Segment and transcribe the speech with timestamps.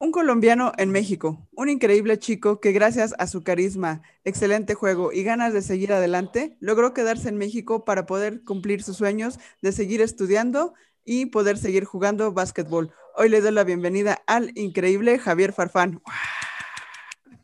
[0.00, 5.24] Un colombiano en México, un increíble chico que gracias a su carisma, excelente juego y
[5.24, 10.00] ganas de seguir adelante, logró quedarse en México para poder cumplir sus sueños de seguir
[10.00, 10.74] estudiando
[11.04, 12.92] y poder seguir jugando básquetbol.
[13.16, 16.00] Hoy le doy la bienvenida al increíble Javier Farfán.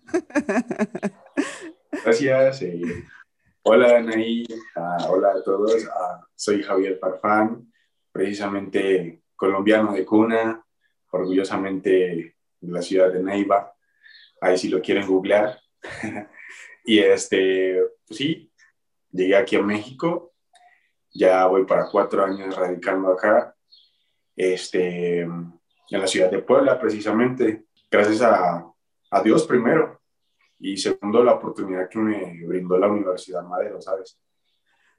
[2.05, 2.62] Gracias.
[2.62, 2.82] Eh,
[3.64, 4.46] hola, Anaí.
[4.77, 5.84] Ah, hola a todos.
[5.93, 7.73] Ah, soy Javier Farfán,
[8.12, 10.64] precisamente colombiano de cuna,
[11.11, 12.34] orgullosamente
[12.67, 13.75] la ciudad de Neiva,
[14.41, 15.59] ahí si lo quieren googlear.
[16.85, 18.53] y este, pues sí,
[19.11, 20.35] llegué aquí a México,
[21.13, 23.55] ya voy para cuatro años radicando acá,
[24.36, 25.61] este, en
[25.91, 28.67] la ciudad de Puebla precisamente, gracias a,
[29.11, 30.00] a Dios primero,
[30.58, 34.19] y segundo la oportunidad que me brindó la Universidad Madero, ¿sabes?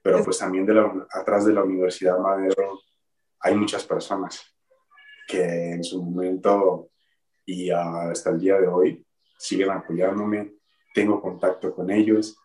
[0.02, 2.80] Pero pues también de la, atrás de la Universidad Madero
[3.40, 4.40] hay muchas personas
[5.26, 6.90] que en su momento
[7.46, 9.06] y hasta el día de hoy
[9.38, 10.54] siguen apoyándome,
[10.92, 12.36] tengo contacto con ellos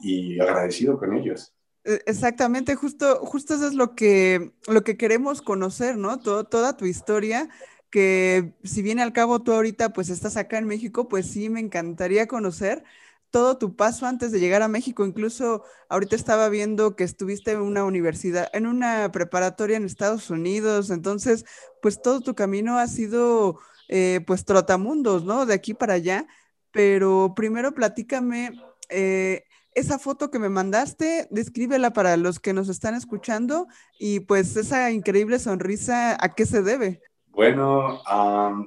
[0.00, 1.54] y agradecido con ellos.
[1.84, 6.20] E, exactamente, justo, justo eso es lo que, lo que queremos conocer, ¿no?
[6.20, 7.48] Todo, toda tu historia,
[7.90, 11.60] que si viene al cabo tú ahorita pues estás acá en México, pues sí, me
[11.60, 12.84] encantaría conocer
[13.30, 15.04] todo tu paso antes de llegar a México.
[15.04, 20.90] Incluso ahorita estaba viendo que estuviste en una universidad, en una preparatoria en Estados Unidos,
[20.90, 21.44] entonces
[21.82, 25.46] pues todo tu camino ha sido eh, pues trotamundos, ¿no?
[25.46, 26.26] De aquí para allá.
[26.72, 28.52] Pero primero platícame
[28.88, 33.66] eh, esa foto que me mandaste, descríbela para los que nos están escuchando
[33.98, 37.02] y pues esa increíble sonrisa, ¿a qué se debe?
[37.26, 38.00] Bueno,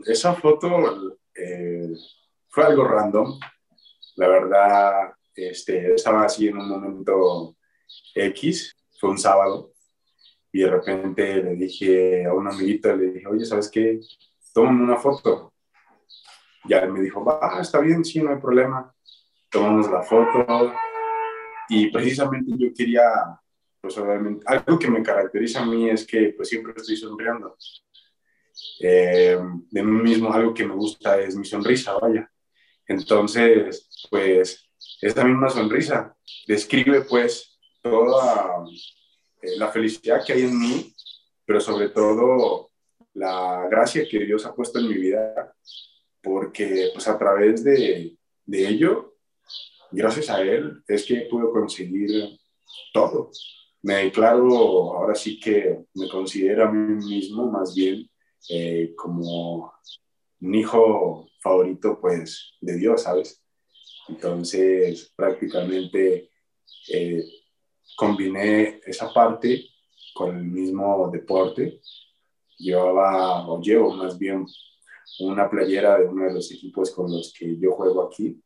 [0.05, 1.89] esa foto eh,
[2.47, 3.39] fue algo random.
[4.17, 7.55] La verdad, este, estaba así en un momento
[8.13, 9.71] X, fue un sábado,
[10.51, 13.99] y de repente le dije a un amiguito, le dije, oye, ¿sabes qué?
[14.59, 15.53] Tómame una foto.
[16.65, 18.93] Ya él me dijo, va, está bien, sí, no hay problema.
[19.49, 20.73] Tomamos la foto
[21.69, 23.03] y precisamente yo quería,
[23.79, 27.55] pues obviamente, algo que me caracteriza a mí es que pues siempre estoy sonriendo.
[28.81, 29.39] Eh,
[29.71, 32.29] de mí mismo algo que me gusta es mi sonrisa, vaya.
[32.85, 34.69] Entonces, pues
[35.01, 36.13] esta misma sonrisa
[36.47, 38.65] describe pues toda
[39.41, 40.93] eh, la felicidad que hay en mí,
[41.45, 42.68] pero sobre todo
[43.19, 45.53] la gracia que Dios ha puesto en mi vida,
[46.21, 49.15] porque pues a través de, de ello,
[49.91, 52.39] gracias a Él, es que puedo conseguir
[52.93, 53.31] todo.
[53.81, 58.09] Me declaro, ahora sí que me considero a mí mismo más bien
[58.49, 59.73] eh, como
[60.41, 63.43] un hijo favorito pues de Dios, ¿sabes?
[64.07, 66.31] Entonces prácticamente
[66.87, 67.23] eh,
[67.97, 69.65] combiné esa parte
[70.13, 71.81] con el mismo deporte
[72.59, 74.45] llevaba, o llevo más bien,
[75.19, 78.41] una playera de uno de los equipos con los que yo juego aquí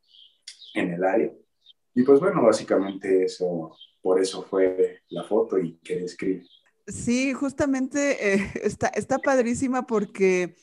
[0.75, 1.31] en el área.
[1.93, 6.45] Y pues bueno, básicamente eso, por eso fue la foto y que describe.
[6.87, 10.55] Sí, justamente eh, está, está padrísima porque,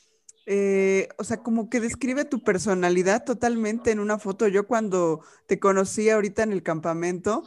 [0.45, 4.47] eh, o sea, como que describe tu personalidad totalmente en una foto.
[4.47, 7.43] Yo cuando te conocí ahorita en el campamento,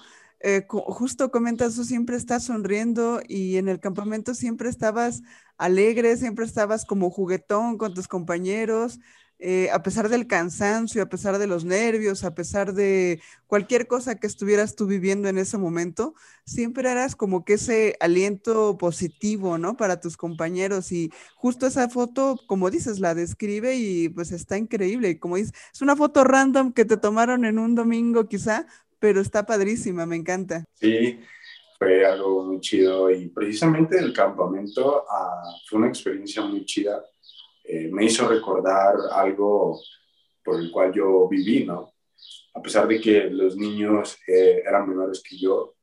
[0.47, 5.23] eh, justo comentas, tú siempre estás sonriendo y en el campamento siempre estabas
[5.57, 9.01] alegre, siempre estabas como juguetón con tus compañeros,
[9.39, 14.15] eh, a pesar del cansancio, a pesar de los nervios, a pesar de cualquier cosa
[14.17, 16.15] que estuvieras tú viviendo en ese momento,
[16.47, 19.77] siempre eras como que ese aliento positivo, ¿no?
[19.77, 25.19] Para tus compañeros y justo esa foto, como dices, la describe y pues está increíble.
[25.19, 28.67] Como dices, es una foto random que te tomaron en un domingo quizá,
[29.05, 30.65] pero está padrísima, me encanta.
[30.73, 31.21] Sí,
[31.79, 37.05] fue algo muy chido y precisamente el campamento ah, fue una experiencia muy chida.
[37.65, 39.79] Eh, me hizo recordar algo
[40.43, 41.93] por el cual yo viví, ¿no?
[42.55, 45.75] A pesar de que los niños eh, eran menores que yo,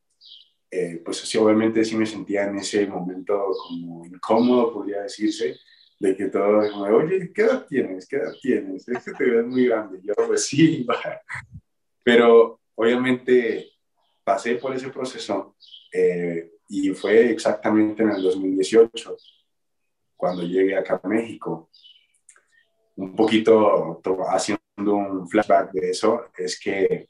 [0.72, 5.60] eh, pues sí, obviamente sí me sentía en ese momento como incómodo, podría decirse,
[6.00, 8.08] de que todo me oye, ¿qué edad tienes?
[8.08, 8.88] ¿Qué edad tienes?
[8.88, 10.00] Es que te ves muy grande.
[10.02, 10.88] Yo, pues sí,
[12.04, 13.74] pero obviamente
[14.24, 15.56] pasé por ese proceso
[15.94, 19.18] eh, y fue exactamente en el 2018
[20.18, 21.70] cuando llegué acá a México.
[22.96, 27.08] Un poquito haciendo un flashback de eso, es que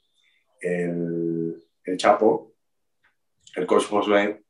[0.60, 2.52] el, el Chapo,
[3.56, 4.44] el coach Josué,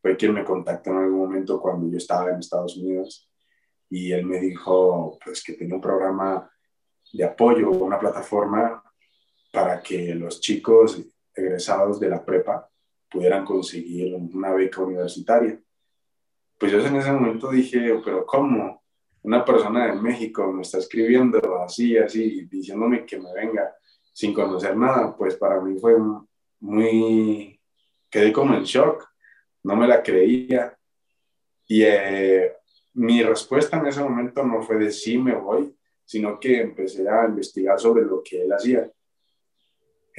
[0.00, 3.28] fue quien me contactó en algún momento cuando yo estaba en Estados Unidos
[3.88, 6.48] y él me dijo pues, que tenía un programa
[7.12, 8.84] de apoyo, una plataforma
[9.50, 11.00] para que los chicos
[11.34, 12.68] egresados de la prepa
[13.10, 15.60] pudieran conseguir una beca universitaria.
[16.58, 18.80] Pues yo en ese momento dije, pero ¿cómo?
[19.22, 23.74] una persona de México me está escribiendo así, así, diciéndome que me venga
[24.12, 25.96] sin conocer nada, pues para mí fue
[26.60, 27.60] muy,
[28.10, 29.06] quedé como en shock,
[29.62, 30.76] no me la creía.
[31.66, 32.52] Y eh,
[32.94, 35.74] mi respuesta en ese momento no fue de sí me voy,
[36.04, 38.90] sino que empecé a investigar sobre lo que él hacía.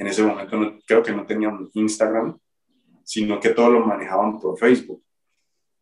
[0.02, 2.36] En ese momento creo que no tenían Instagram,
[3.04, 5.00] sino que todo lo manejaban por Facebook.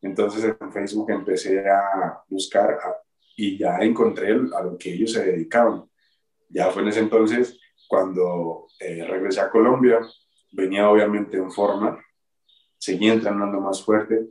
[0.03, 2.79] Entonces en Facebook empecé a buscar
[3.35, 5.89] y ya encontré a lo que ellos se dedicaban.
[6.51, 7.59] Ya fue en ese entonces
[7.89, 10.01] cuando eh, regresé a Colombia,
[10.53, 11.99] venía obviamente en forma,
[12.77, 14.29] seguía entrenando más fuerte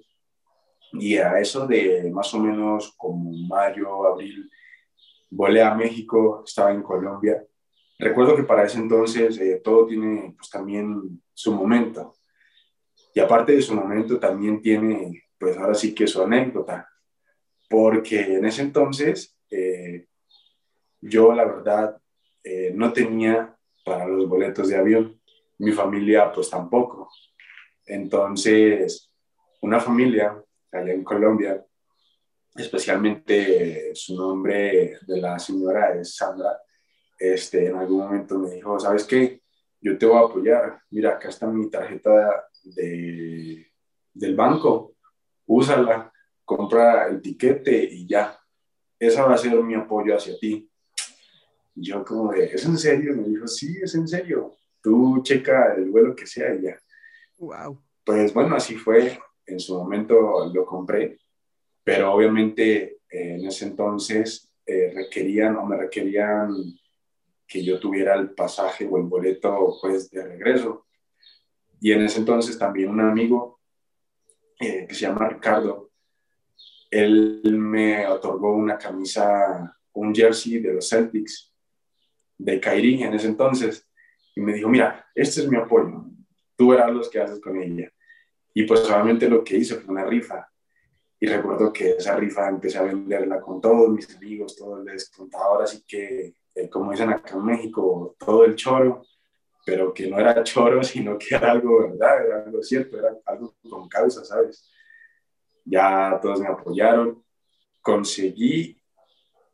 [0.92, 4.52] y a eso de más o menos como mayo, abril,
[5.32, 7.44] volé a México, estaba en Colombia.
[8.00, 12.16] Recuerdo que para ese entonces eh, todo tiene pues también su momento.
[13.14, 16.90] Y aparte de su momento también tiene pues ahora sí que su anécdota.
[17.70, 20.08] Porque en ese entonces eh,
[21.02, 22.02] yo la verdad
[22.42, 23.54] eh, no tenía
[23.84, 25.20] para los boletos de avión.
[25.58, 27.12] Mi familia pues tampoco.
[27.86, 29.12] Entonces,
[29.62, 30.42] una familia
[30.72, 31.66] allá en Colombia,
[32.56, 36.62] especialmente su nombre de la señora es Sandra,
[37.20, 39.42] este, en algún momento me dijo, ¿sabes qué?
[39.82, 40.82] Yo te voy a apoyar.
[40.90, 43.68] Mira, acá está mi tarjeta de,
[44.14, 44.96] del banco.
[45.46, 46.12] Úsala,
[46.46, 48.40] compra el tiquete y ya.
[48.98, 50.70] Esa va a ser mi apoyo hacia ti.
[51.76, 53.16] Y yo como de, ¿es en serio?
[53.16, 54.56] Me dijo, sí, es en serio.
[54.82, 56.80] Tú checa el vuelo que sea y ya.
[57.38, 57.82] Wow.
[58.04, 61.18] Pues bueno, así fue en su momento lo compré,
[61.84, 66.54] pero obviamente eh, en ese entonces eh, requerían o me requerían
[67.50, 70.86] que yo tuviera el pasaje o el boleto pues de regreso.
[71.82, 73.60] Y en ese entonces también un amigo
[74.60, 75.90] eh, que se llama Ricardo,
[76.92, 81.52] él me otorgó una camisa, un jersey de los Celtics
[82.38, 83.90] de Kairi en ese entonces
[84.36, 86.06] y me dijo, mira, este es mi apoyo,
[86.56, 87.92] tú verás lo que haces con ella.
[88.54, 90.48] Y pues solamente lo que hice fue una rifa.
[91.20, 95.46] Y recuerdo que esa rifa empecé a venderla con todos mis amigos, todos les contaba
[95.46, 99.04] ahora sí que, eh, como dicen acá en México, todo el choro,
[99.66, 103.56] pero que no era choro, sino que era algo verdad, era algo cierto, era algo
[103.70, 104.70] con causa, ¿sabes?
[105.64, 107.24] Ya todos me apoyaron,
[107.82, 108.82] conseguí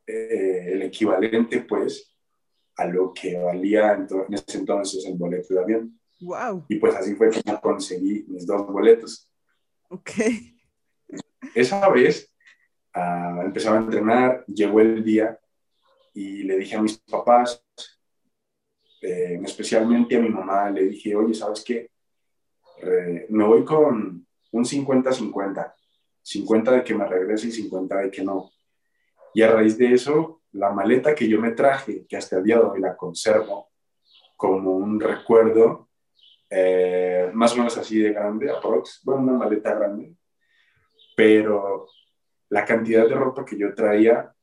[0.07, 2.15] eh, el equivalente, pues,
[2.77, 5.99] a lo que valía en ese entonces el boleto de avión.
[6.21, 6.65] Wow.
[6.69, 9.29] Y pues así fue como conseguí mis dos boletos.
[9.89, 10.11] Ok.
[11.53, 12.33] Esa vez
[12.95, 15.39] uh, empezaba a entrenar, llegó el día
[16.15, 17.63] y le dije a mis papás,
[19.01, 21.91] eh, especialmente a mi mamá, le dije, oye, ¿sabes qué?
[23.29, 25.73] me voy con un 50-50.
[26.21, 28.51] 50 de que me regrese y 50 de que no.
[29.33, 32.57] Y a raíz de eso, la maleta que yo me traje, que hasta el día
[32.57, 33.69] de hoy la conservo
[34.35, 35.89] como un recuerdo,
[36.49, 40.15] eh, más o menos así de grande, aprox, bueno, una maleta grande,
[41.15, 41.87] pero
[42.49, 44.34] la cantidad de ropa que yo traía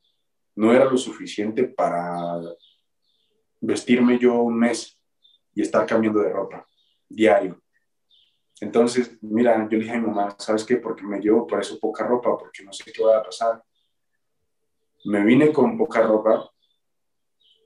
[0.54, 2.40] no era lo suficiente para
[3.60, 4.98] vestirme yo un mes
[5.54, 6.66] y estar cambiando de ropa
[7.08, 7.60] diario.
[8.60, 10.76] Entonces, mira, yo le dije a mi mamá, ¿sabes qué?
[10.76, 13.62] Porque me llevo por eso poca ropa, porque no sé qué va a pasar.
[15.04, 16.48] Me vine con poca ropa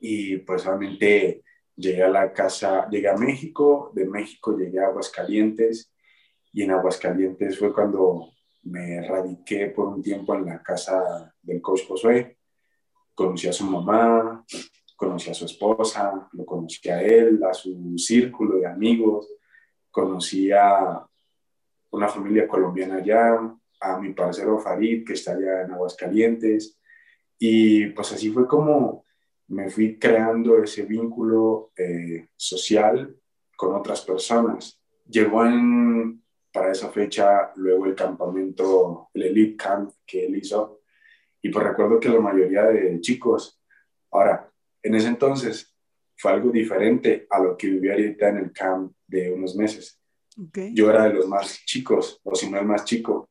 [0.00, 1.44] y pues realmente
[1.76, 5.93] Llegué a la casa, llegué a México, de México llegué a Aguascalientes
[6.50, 8.31] y en Aguascalientes fue cuando
[8.62, 12.35] me radiqué por un tiempo en la casa del coach Josué.
[13.17, 14.44] Conocí a su mamá,
[14.94, 19.27] conocí a su esposa, lo conocí a él, a su círculo de amigos,
[19.91, 21.05] conocí a
[21.91, 26.79] una familia colombiana allá, a mi parcero Farid, que está allá en Aguascalientes.
[27.39, 29.06] Y pues así fue como
[29.49, 33.17] me fui creando ese vínculo eh, social
[33.56, 34.79] con otras personas.
[35.08, 40.81] Llegó en, para esa fecha luego el campamento, el Elite Camp que él hizo,
[41.46, 43.62] y pues recuerdo que la mayoría de chicos,
[44.10, 44.50] ahora,
[44.82, 45.72] en ese entonces
[46.17, 49.96] fue algo diferente a lo que viví ahorita en el camp de unos meses.
[50.74, 53.29] Yo era de los más chicos, o si no el más chico,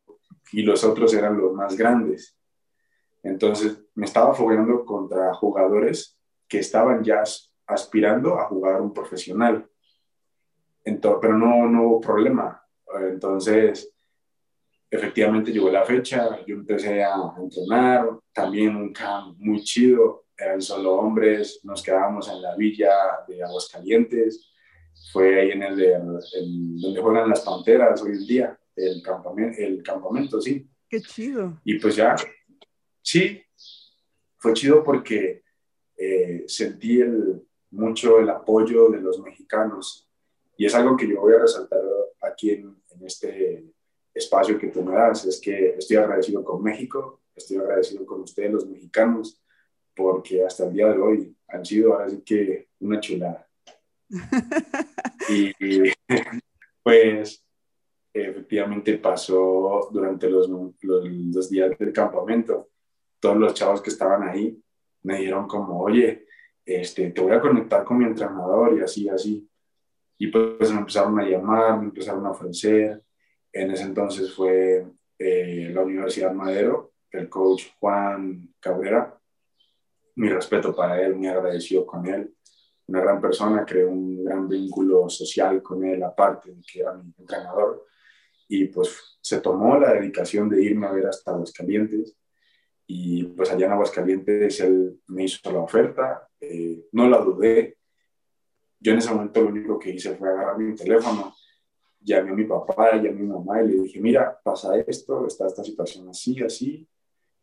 [0.54, 2.38] y los otros eran los más grandes.
[3.22, 6.18] Entonces me estaba fogueando contra jugadores
[6.48, 7.22] que estaban ya
[7.68, 9.70] aspirando a jugar un profesional.
[10.86, 12.64] Entonces, pero no, no hubo problema.
[12.98, 13.94] Entonces,
[14.96, 20.96] efectivamente llegó la fecha, yo empecé a entrenar, también un camp muy chido, eran solo
[20.96, 22.92] hombres, nos quedábamos en la villa
[23.28, 24.52] de Aguascalientes,
[25.12, 26.04] fue ahí en el,
[26.82, 30.68] donde juegan las Panteras hoy en día, el campamento, el campamento, sí.
[30.90, 31.60] Qué chido.
[31.64, 32.16] Y pues ya,
[33.02, 33.42] sí,
[34.38, 35.44] fue chido porque
[35.98, 40.10] eh, sentí el, mucho el apoyo de los mexicanos
[40.58, 41.82] y es algo que yo voy a resaltar
[42.22, 43.75] aquí en, en este
[44.16, 48.52] espacio que tú me das, es que estoy agradecido con México, estoy agradecido con ustedes
[48.52, 49.42] los mexicanos,
[49.94, 53.48] porque hasta el día de hoy han sido ahora sí que una chulada.
[55.30, 55.52] y
[56.84, 57.46] pues
[58.14, 60.50] efectivamente pasó durante los,
[60.82, 62.70] los, días del campamento,
[63.20, 64.58] todos los chavos que estaban ahí
[65.04, 66.26] me dijeron como, oye,
[66.66, 69.48] este, te voy a conectar con mi entrenador y así, así.
[70.18, 73.04] Y pues me empezaron a llamar, me empezaron a ofrecer.
[73.56, 74.86] En ese entonces fue
[75.18, 79.18] eh, la Universidad Madero, el coach Juan Cabrera.
[80.16, 82.36] Mi respeto para él, muy agradecido con él.
[82.88, 87.14] Una gran persona, creé un gran vínculo social con él, aparte de que era mi
[87.18, 87.86] entrenador
[88.48, 92.16] y pues se tomó la dedicación de irme a ver hasta Aguascalientes
[92.88, 97.78] y pues allá en Aguascalientes él me hizo la oferta, eh, no la dudé,
[98.80, 101.35] yo en ese momento lo único que hice fue agarrar mi teléfono,
[102.06, 105.48] llamé a mi papá, llamé a mi mamá y le dije, mira, pasa esto, está
[105.48, 106.88] esta situación así, así.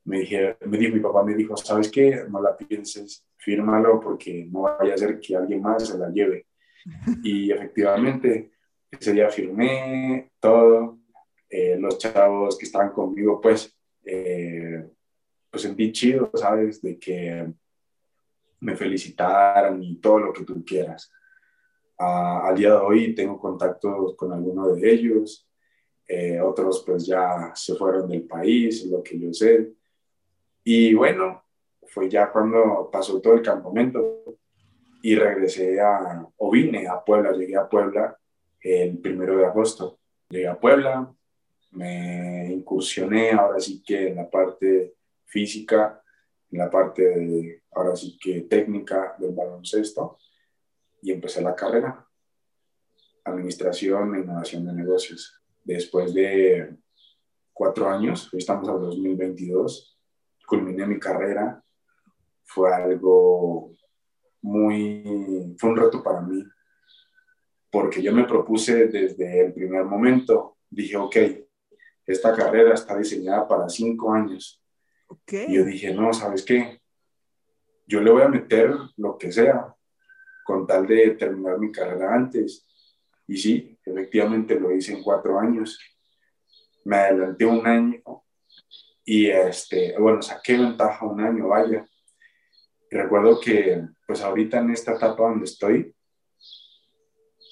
[0.05, 2.25] Me, dije, me dijo, mi papá me dijo, ¿sabes qué?
[2.29, 6.47] No la pienses, fírmalo porque no vaya a ser que alguien más se la lleve.
[7.23, 8.53] Y efectivamente,
[8.91, 10.99] ese día firmé todo,
[11.49, 14.85] eh, los chavos que estaban conmigo, pues, eh,
[15.51, 16.83] pues sentí chido, ¿sabes?
[16.83, 17.53] De que
[18.61, 21.13] me felicitaran y todo lo que tú quieras.
[21.99, 25.49] Al día de hoy tengo contactos con algunos de ellos,
[26.07, 29.73] eh, otros pues ya se fueron del país, lo que yo sé.
[30.65, 31.45] Y bueno,
[31.87, 34.39] fue ya cuando pasó todo el campamento
[35.03, 38.17] y regresé a, o vine a Puebla, llegué a Puebla
[38.61, 39.99] el primero de agosto.
[40.29, 41.13] Llegué a Puebla,
[41.73, 44.95] me incursioné ahora sí que en la parte
[45.25, 46.03] física,
[46.51, 50.19] en la parte de, ahora sí que técnica del baloncesto
[51.03, 52.09] y empecé la carrera,
[53.25, 55.43] administración e innovación de negocios.
[55.65, 56.77] Después de
[57.53, 59.99] cuatro años, hoy estamos al 2022,
[60.47, 61.63] culminé mi carrera,
[62.45, 63.75] fue algo
[64.43, 66.45] muy, fue un reto para mí,
[67.71, 71.17] porque yo me propuse desde el primer momento, dije, ok,
[72.07, 74.63] esta carrera está diseñada para cinco años.
[75.31, 76.81] Y yo dije, no, ¿sabes qué?
[77.87, 79.75] Yo le voy a meter lo que sea
[80.45, 82.67] con tal de terminar mi carrera antes.
[83.27, 85.79] Y sí, efectivamente lo hice en cuatro años.
[86.85, 88.03] Me adelanté un año
[89.05, 91.87] y, este, bueno, saqué ventaja un año, vaya.
[92.91, 95.95] Y recuerdo que, pues ahorita en esta etapa donde estoy,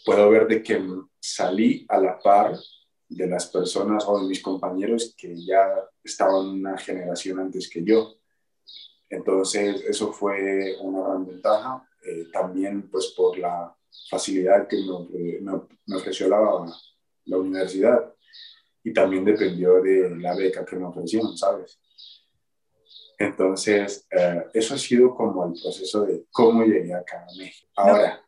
[0.04, 0.82] puedo ver de que
[1.20, 2.56] salí a la par
[3.08, 5.66] de las personas o de mis compañeros que ya
[6.02, 8.14] estaban una generación antes que yo.
[9.08, 11.89] Entonces, eso fue una gran ventaja.
[12.02, 13.74] Eh, también, pues, por la
[14.08, 14.76] facilidad que
[15.40, 15.40] me,
[15.86, 16.38] me, ofreció la,
[17.24, 18.14] la, universidad.
[18.82, 21.78] Y también dependió de la beca que me ofrecieron, ¿sabes?
[23.18, 27.68] Entonces, eh, eso ha sido como el proceso de cómo llegué acá a México.
[27.76, 28.24] Ahora,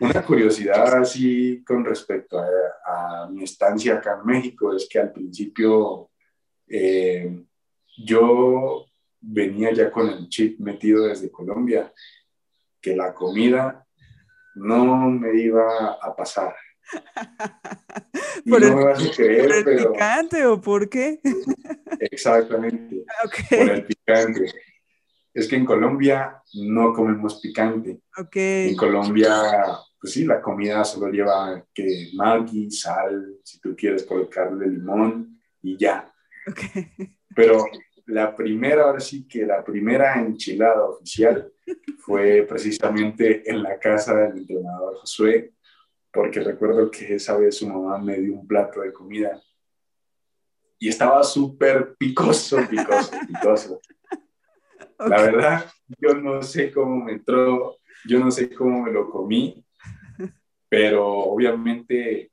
[0.00, 6.10] una curiosidad así con respecto a, mi estancia acá en México es que al principio
[6.68, 7.42] eh,
[7.96, 8.84] yo
[9.20, 11.92] venía ya con el chip metido desde Colombia,
[12.84, 13.86] que la comida
[14.56, 16.54] no me iba a pasar.
[18.48, 21.18] ¿Por no el, me vas a creer, ¿por el picante o por qué?
[21.98, 23.06] Exactamente.
[23.50, 24.52] Por el picante
[25.32, 28.00] es que en Colombia no comemos picante.
[28.16, 28.68] Okay.
[28.68, 29.30] En Colombia,
[29.98, 35.76] pues sí, la comida solo lleva que maggi, sal, si tú quieres colocarle limón y
[35.76, 36.12] ya.
[36.46, 37.16] Okay.
[37.34, 37.64] Pero
[38.06, 41.50] la primera, ahora sí que la primera enchilada oficial
[41.98, 45.52] fue precisamente en la casa del entrenador Josué,
[46.12, 49.40] porque recuerdo que esa vez su mamá me dio un plato de comida
[50.78, 53.80] y estaba súper picoso, picoso, picoso.
[54.98, 55.66] La verdad,
[55.98, 59.64] yo no sé cómo me entró, yo no sé cómo me lo comí,
[60.68, 62.30] pero obviamente,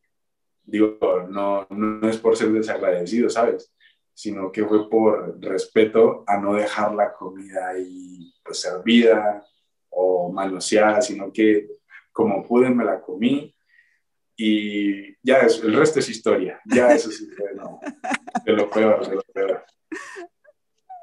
[0.63, 0.97] digo,
[1.29, 3.73] no, no es por ser desagradecido, ¿sabes?
[4.21, 9.43] Sino que fue por respeto a no dejar la comida ahí pues servida
[9.89, 11.67] o manoseada, sino que
[12.11, 13.55] como pude me la comí
[14.37, 17.49] y ya es, el resto es historia, ya eso sí fue
[18.45, 19.63] de lo peor, de lo peor.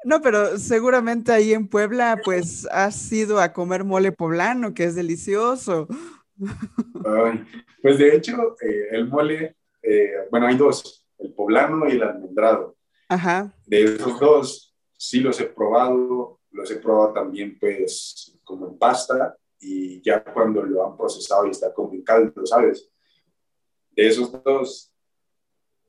[0.05, 4.95] No, pero seguramente ahí en Puebla, pues has ido a comer mole poblano, que es
[4.95, 5.87] delicioso.
[7.81, 12.78] pues de hecho, eh, el mole, eh, bueno, hay dos, el poblano y el almendrado.
[13.09, 13.53] Ajá.
[13.65, 19.35] De esos dos, sí los he probado, los he probado también pues como en pasta
[19.59, 22.89] y ya cuando lo han procesado y está como en caldo, ¿sabes?
[23.91, 24.93] De esos dos,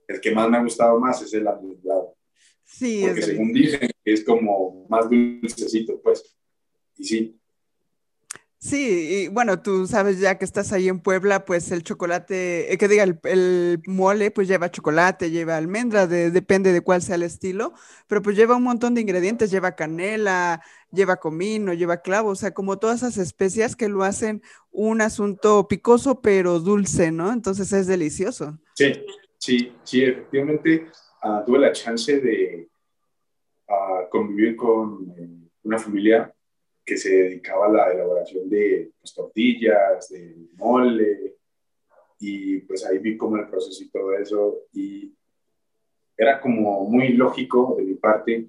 [0.09, 2.17] el que más me ha gustado más es el almendrado.
[2.65, 6.37] Sí, porque según dicen es como más dulcecito, pues.
[6.97, 7.40] Y sí,
[8.63, 12.77] Sí, y bueno, tú sabes ya que estás ahí en Puebla, pues el chocolate, eh,
[12.77, 17.73] que diga, el, mole, pues lleva chocolate, lleva almendra, depende de cuál sea el estilo,
[18.07, 20.63] pero pues lleva un montón de ingredientes, lleva canela,
[20.93, 25.67] lleva comino, lleva clavo, o sea, como todas esas especias que lo hacen un asunto
[25.67, 27.33] picoso pero dulce, ¿no?
[27.33, 28.59] Entonces es delicioso.
[28.75, 28.93] Sí,
[29.39, 30.87] sí, sí, efectivamente
[31.23, 32.69] ah, tuve la chance de
[33.71, 36.31] ah, convivir con eh, una familia
[36.91, 41.37] que se dedicaba a la elaboración de pues, tortillas, de mole,
[42.19, 45.15] y pues ahí vi como el proceso y todo eso, y
[46.17, 48.49] era como muy lógico de mi parte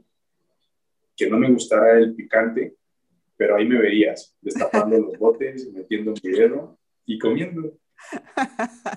[1.15, 2.77] que no me gustara el picante,
[3.37, 7.77] pero ahí me verías destapando los botes, metiendo mi dedo y comiendo.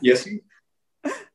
[0.00, 0.42] Y así,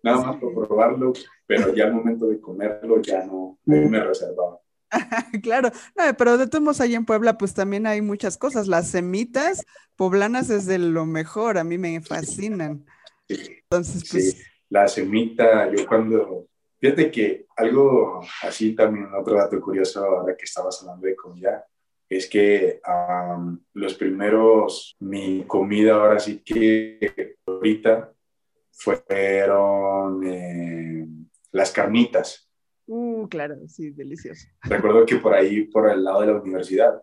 [0.02, 1.14] nada más por probarlo,
[1.46, 4.60] pero ya al momento de comerlo ya no, me reservaba.
[5.44, 5.72] claro,
[6.18, 8.68] pero de todos modos ahí en Puebla pues también hay muchas cosas.
[8.68, 9.66] Las semitas
[9.96, 12.86] poblanas es de lo mejor, a mí me fascinan.
[13.28, 14.32] Entonces, pues...
[14.32, 14.44] Sí.
[14.70, 16.48] La semita, yo cuando...
[16.80, 21.66] Fíjate que algo así también, otro dato curioso ahora que estabas hablando de comida,
[22.08, 22.80] es que
[23.74, 28.12] los primeros, mi comida ahora sí que ahorita
[28.72, 31.06] fueron eh,
[31.52, 32.49] las carnitas.
[32.92, 34.48] Uh, claro, sí, delicioso.
[34.64, 37.00] Recuerdo que por ahí, por el lado de la universidad,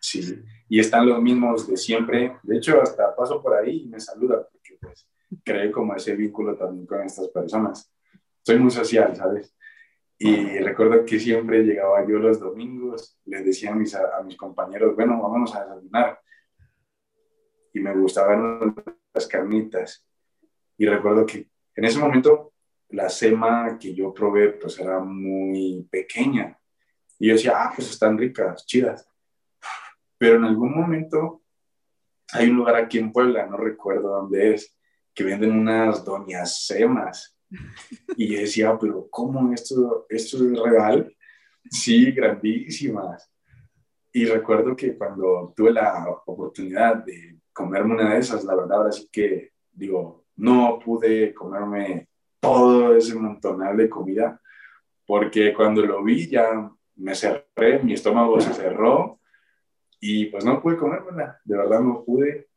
[0.00, 2.38] sí, y están los mismos de siempre.
[2.42, 5.06] De hecho, hasta paso por ahí y me saludan, porque pues
[5.44, 7.92] creé como ese vínculo también con estas personas.
[8.40, 9.54] Soy muy social, ¿sabes?
[10.16, 14.94] Y recuerdo que siempre llegaba yo los domingos, les decía a mis, a mis compañeros,
[14.96, 16.18] bueno, vámonos a desayunar.
[17.74, 18.74] Y me gustaban
[19.12, 20.08] las carnitas.
[20.78, 22.53] Y recuerdo que en ese momento
[22.94, 26.58] la sema que yo probé pues era muy pequeña.
[27.18, 29.08] Y yo decía, ah, pues están ricas, chidas.
[30.18, 31.42] Pero en algún momento
[32.32, 34.76] hay un lugar aquí en Puebla, no recuerdo dónde es,
[35.12, 37.36] que venden unas doñas semas.
[38.16, 41.16] Y yo decía, pero ¿cómo esto, esto es real?
[41.68, 43.30] Sí, grandísimas.
[44.12, 48.92] Y recuerdo que cuando tuve la oportunidad de comerme una de esas, la verdad ahora
[48.92, 52.08] sí que digo, no pude comerme
[52.44, 54.38] todo ese montonal de comida,
[55.06, 59.18] porque cuando lo vi ya me cerré, mi estómago se cerró
[59.98, 62.48] y pues no pude comérmela, de verdad no pude,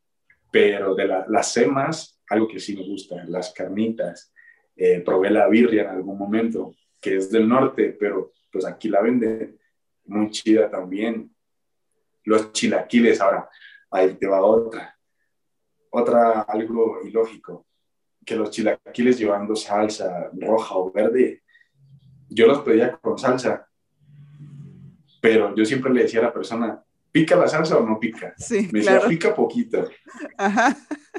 [0.52, 4.34] pero de las semas, algo que sí me gusta, las carnitas,
[4.76, 9.02] eh, probé la birria en algún momento, que es del norte, pero pues aquí la
[9.02, 9.58] venden
[10.06, 11.34] muy chida también.
[12.26, 13.50] Los chilaquiles, ahora,
[13.90, 14.98] ahí te va otra,
[15.90, 17.67] otra algo ilógico
[18.28, 21.44] que los chilaquiles llevando salsa roja o verde,
[22.30, 23.70] yo los pedía con salsa,
[25.22, 28.34] pero yo siempre le decía a la persona, ¿pica la salsa o no pica?
[28.38, 29.90] Sí, me decía, pica poquito.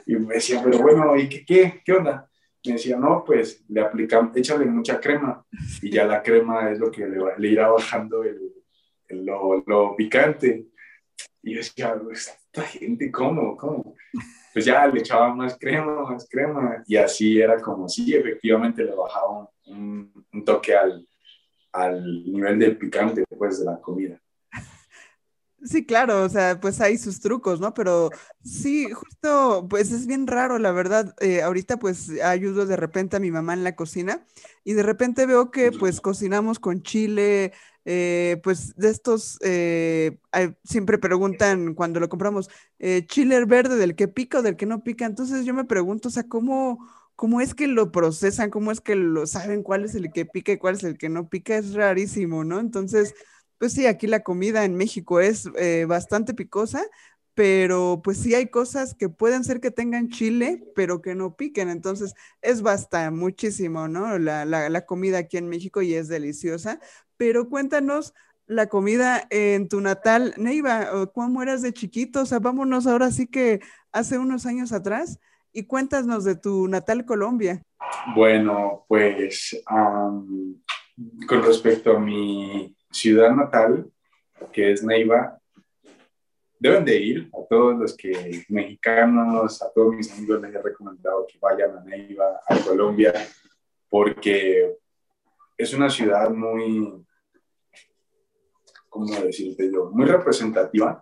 [0.04, 2.28] Y me decía, pero bueno, ¿y qué, qué, qué onda?
[2.66, 5.42] Me decía, no, pues le aplicamos, échale mucha crema
[5.80, 8.52] y ya la crema es lo que le, le irá bajando el,
[9.08, 10.66] lo, lo, picante.
[11.42, 11.94] Y yo decía,
[12.52, 13.56] esta gente, ¿cómo?
[13.56, 13.94] ¿Cómo?
[14.52, 18.94] pues ya le echaba más crema, más crema, y así era como si efectivamente le
[18.94, 21.06] bajaba un, un, toque al,
[21.72, 24.20] al nivel del picante, pues, de la comida.
[25.64, 27.74] Sí, claro, o sea, pues hay sus trucos, ¿no?
[27.74, 28.10] Pero
[28.44, 31.14] sí, justo, pues es bien raro, la verdad.
[31.20, 34.24] Eh, ahorita pues ayudo de repente a mi mamá en la cocina
[34.62, 37.52] y de repente veo que pues cocinamos con chile,
[37.90, 40.18] eh, pues de estos, eh,
[40.62, 44.84] siempre preguntan cuando lo compramos, eh, chile verde del que pica o del que no
[44.84, 45.06] pica.
[45.06, 48.50] Entonces yo me pregunto, o sea, ¿cómo, ¿cómo es que lo procesan?
[48.50, 51.08] ¿Cómo es que lo saben cuál es el que pica y cuál es el que
[51.08, 51.56] no pica?
[51.56, 52.60] Es rarísimo, ¿no?
[52.60, 53.14] Entonces,
[53.56, 55.48] pues sí, aquí la comida en México es
[55.86, 56.82] bastante picosa,
[57.38, 61.68] pero pues sí hay cosas que pueden ser que tengan chile, pero que no piquen.
[61.68, 64.18] Entonces es basta muchísimo, ¿no?
[64.18, 66.80] La, la, comida aquí en México y es deliciosa,
[67.18, 68.14] pero cuéntanos
[68.46, 72.22] la comida en tu natal, Neiva, ¿cómo eras de chiquito?
[72.22, 73.60] O sea, vámonos ahora sí que
[73.92, 75.20] hace unos años atrás
[75.52, 77.62] y cuéntanos de tu natal Colombia.
[78.14, 83.90] Bueno, pues con respecto a mi ciudad natal,
[84.50, 85.38] que es Neiva,
[86.58, 91.26] deben de ir a todos los que mexicanos, a todos mis amigos les he recomendado
[91.26, 93.12] que vayan a Neiva, a Colombia,
[93.90, 94.74] porque
[95.56, 97.04] es una ciudad muy
[98.98, 99.90] ¿cómo decirte yo?
[99.90, 101.00] Muy representativa,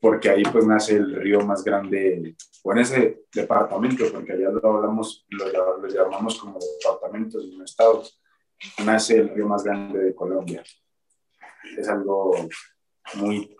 [0.00, 4.76] porque ahí pues nace el río más grande, o en ese departamento, porque allá lo
[4.76, 8.20] hablamos, lo, lo llamamos como departamentos y no estados,
[8.84, 10.62] nace el río más grande de Colombia.
[11.78, 12.32] Es algo
[13.14, 13.56] muy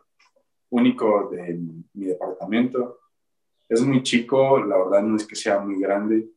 [0.71, 1.59] único de
[1.95, 3.01] mi departamento.
[3.69, 6.29] Es muy chico, la verdad no es que sea muy grande,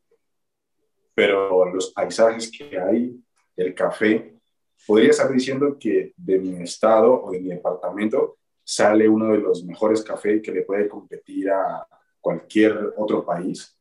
[1.13, 3.19] pero los paisajes que hay,
[3.57, 4.36] el café,
[4.85, 9.63] podría estar diciendo que de mi estado o de mi departamento sale uno de los
[9.63, 11.87] mejores cafés que le puede competir a
[12.19, 13.77] cualquier otro país.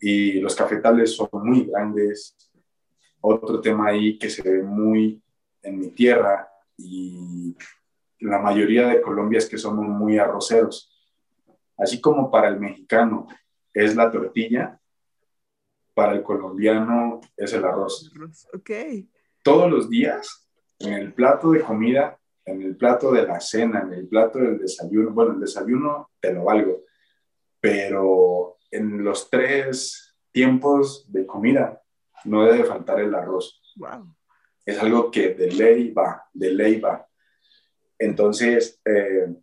[0.00, 2.36] Y los cafetales son muy grandes.
[3.20, 5.22] Otro tema ahí que se ve muy
[5.62, 7.56] en mi tierra y
[8.20, 10.94] la mayoría de Colombia es que somos muy arroceros.
[11.76, 13.26] Así como para el mexicano
[13.72, 14.80] es la tortilla,
[15.94, 18.12] para el colombiano es el arroz.
[18.52, 18.70] Ok.
[19.48, 20.46] Todos los días,
[20.78, 24.58] en el plato de comida, en el plato de la cena, en el plato del
[24.58, 26.82] desayuno, bueno, el desayuno te lo valgo,
[27.58, 31.80] pero en los tres tiempos de comida
[32.24, 33.62] no debe faltar el arroz.
[33.76, 34.14] Wow.
[34.66, 37.08] Es algo que de ley va, de ley va.
[37.98, 39.34] Entonces, eh,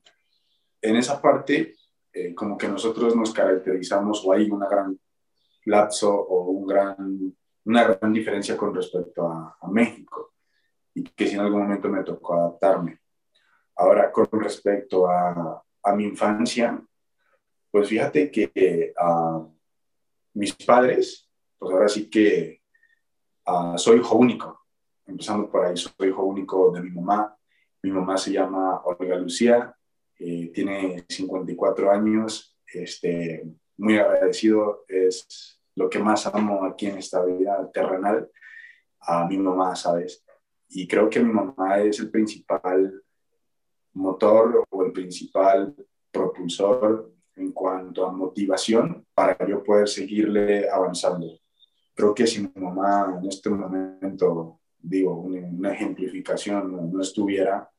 [0.84, 1.74] en esa parte,
[2.14, 5.00] eh, como que nosotros nos caracterizamos o hay una gran
[5.66, 10.34] lapso o un gran, una gran diferencia con respecto a, México
[10.94, 13.00] y que si en algún momento me tocó adaptarme.
[13.76, 16.82] Ahora, con respecto a, a mi infancia,
[17.72, 19.46] pues fíjate que a
[20.34, 22.62] mis padres, pues ahora sí que
[23.78, 24.66] soy hijo único,
[25.06, 27.36] empezando por ahí, soy hijo único de mi mamá.
[27.82, 29.76] Mi mamá se llama Olga Lucía,
[30.18, 33.46] eh, tiene 54 años, este,
[33.78, 38.30] muy agradecido, es lo que más amo aquí en esta vida terrenal,
[39.02, 40.26] a mi mamá, ¿sabes?
[40.70, 43.04] Y creo que mi mamá es el principal
[43.94, 45.76] motor o el principal
[46.12, 51.28] propulsor en cuanto a motivación para yo poder seguirle avanzando.
[51.94, 57.70] Creo que si mi mamá en este momento, digo, una, ejemplificación no, estuviera,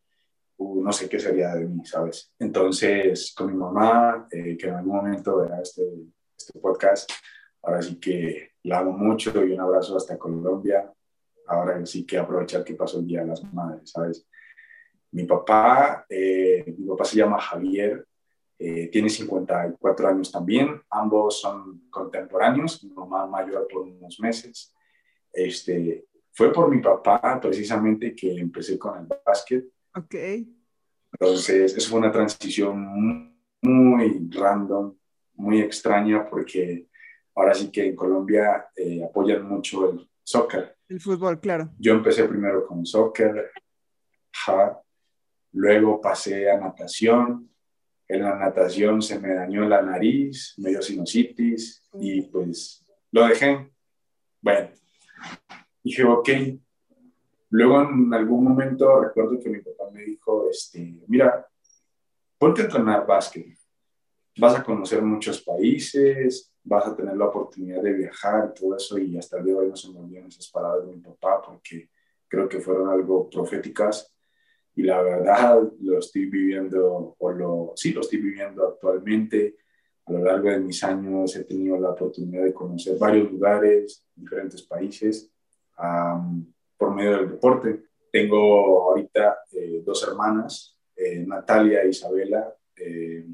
[0.59, 2.33] uh, no sé qué sería de mí, ¿sabes?
[2.39, 5.83] Entonces, con mi mamá, eh, que en algún momento verá este,
[6.37, 7.11] este podcast,
[7.67, 10.89] Ahora sí que la amo mucho y un abrazo hasta Colombia.
[11.49, 14.25] Ahora sí que aprovechar que pasó el Día de las Madres, ¿sabes?
[15.11, 18.07] Mi papá, eh, mi papá se llama Javier,
[18.57, 24.73] eh, tiene 54 años también, ambos son contemporáneos, mi mamá mayor por unos meses.
[25.33, 29.67] Este, fue por mi papá precisamente que empecé con el básquet.
[29.97, 30.15] Ok.
[31.19, 34.95] Entonces, eso fue una transición muy random,
[35.35, 36.87] muy extraña porque
[37.37, 40.77] ahora sí que en Colombia eh, apoyan mucho el soccer.
[40.89, 41.71] El fútbol, claro.
[41.79, 43.53] Yo empecé primero con soccer,
[45.53, 47.51] luego pasé a natación.
[48.09, 53.71] En la natación se me dañó la nariz, me dio sinusitis y pues lo dejé.
[54.41, 54.71] Bueno,
[55.83, 56.29] dije, ok.
[57.51, 61.47] Luego en algún momento recuerdo que mi papá me dijo, este, mira,
[62.39, 63.47] ponte a entrenar básquet.
[64.39, 69.17] Vas a conocer muchos países, vas a tener la oportunidad de viajar todo eso, y
[69.17, 71.89] hasta el día de hoy no se me olvidan esas palabras de mi papá, porque
[72.29, 74.13] creo que fueron algo proféticas,
[74.75, 79.57] y la verdad lo estoy viviendo, o lo, sí, lo estoy viviendo actualmente.
[80.05, 84.63] A lo largo de mis años he tenido la oportunidad de conocer varios lugares, diferentes
[84.63, 85.33] países,
[86.77, 87.87] por medio del deporte.
[88.13, 92.55] Tengo ahorita eh, dos hermanas, eh, Natalia e Isabela.
[92.77, 93.27] Eh,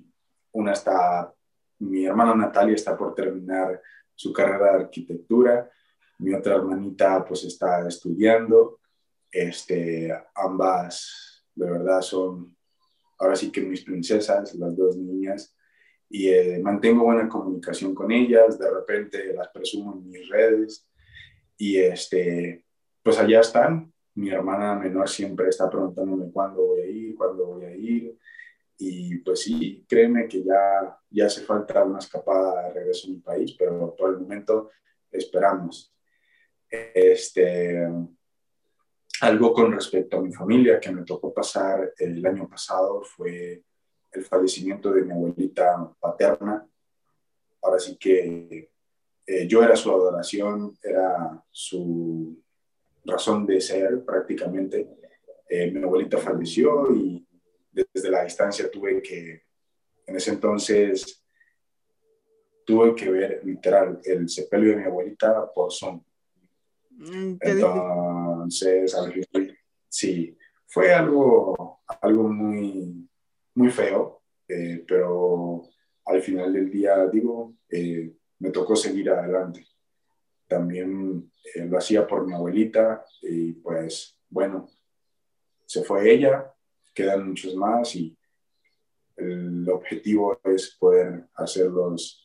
[0.52, 1.34] una está
[1.82, 3.80] mi hermana Natalia está por terminar
[4.14, 5.70] su carrera de arquitectura,
[6.18, 8.78] mi otra hermanita pues está estudiando,
[9.30, 12.56] este, ambas de verdad son
[13.18, 15.56] ahora sí que mis princesas, las dos niñas,
[16.08, 20.88] y eh, mantengo buena comunicación con ellas, de repente las presumo en mis redes,
[21.56, 22.64] y este,
[23.02, 27.64] pues allá están, mi hermana menor siempre está preguntándome cuándo voy a ir, cuándo voy
[27.64, 28.18] a ir,
[28.84, 33.18] y pues sí, créeme que ya, ya hace falta una escapada de regreso a mi
[33.18, 34.70] país, pero por el momento
[35.10, 35.94] esperamos.
[36.68, 37.86] Este,
[39.20, 43.62] algo con respecto a mi familia que me tocó pasar el año pasado fue
[44.10, 46.66] el fallecimiento de mi abuelita paterna.
[47.62, 48.72] Ahora sí que
[49.24, 52.36] eh, yo era su adoración, era su
[53.04, 54.88] razón de ser prácticamente.
[55.48, 57.24] Eh, mi abuelita falleció y
[57.72, 59.42] desde la distancia tuve que,
[60.06, 61.24] en ese entonces,
[62.64, 66.02] tuve que ver literal el sepelio de mi abuelita por Zoom.
[66.90, 68.94] Mm, entonces,
[69.88, 73.08] sí, fue algo, algo muy,
[73.54, 75.68] muy feo, eh, pero
[76.06, 79.66] al final del día, digo, eh, me tocó seguir adelante.
[80.46, 84.68] También eh, lo hacía por mi abuelita y pues bueno,
[85.66, 86.51] se fue ella,
[86.94, 88.16] quedan muchos más y
[89.16, 92.22] el objetivo es poder hacerlos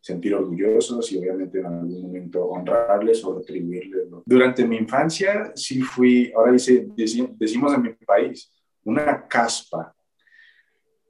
[0.00, 4.08] sentir orgullosos y obviamente en algún momento honrarles o retribuirles.
[4.24, 8.50] Durante mi infancia sí fui, ahora dice, decimos en mi país,
[8.84, 9.94] una caspa.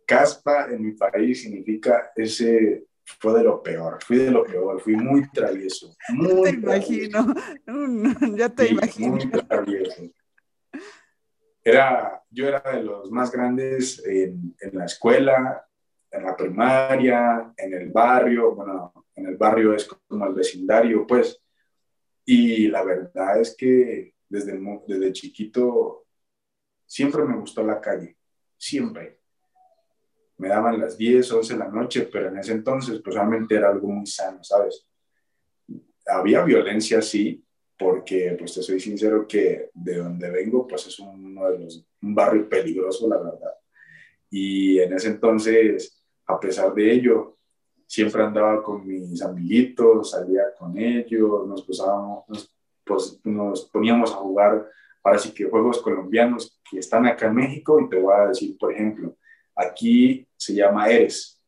[0.05, 4.97] Caspa en mi país significa ese, fue de lo peor, fui de lo peor, fui
[4.97, 5.95] muy travieso.
[6.13, 7.35] Muy te imagino,
[8.37, 9.15] ya te imagino.
[9.15, 10.03] Muy travieso.
[11.63, 15.67] Era, yo era de los más grandes en, la escuela,
[16.11, 21.43] en la primaria, en el barrio, bueno, en el barrio es como el vecindario, pues.
[22.25, 26.07] Y la verdad es que desde, desde chiquito
[26.87, 28.17] siempre me gustó la calle,
[28.57, 29.21] siempre.
[30.39, 33.69] Me daban las 10, 11 de la noche, pero en ese entonces, pues realmente era
[33.69, 34.89] algo muy sano, ¿sabes?
[36.07, 37.45] Había violencia, sí,
[37.81, 42.15] porque, pues te soy sincero que de donde vengo, pues es uno de los, un
[42.15, 43.55] barrio peligroso, la verdad.
[44.29, 47.39] Y en ese entonces, a pesar de ello,
[47.87, 52.55] siempre andaba con mis amiguitos, salía con ellos, nos, posábamos,
[52.87, 54.69] nos, nos poníamos a jugar,
[55.03, 58.59] ahora sí que juegos colombianos que están acá en México, y te voy a decir,
[58.59, 59.17] por ejemplo,
[59.57, 61.43] aquí se llama Eres,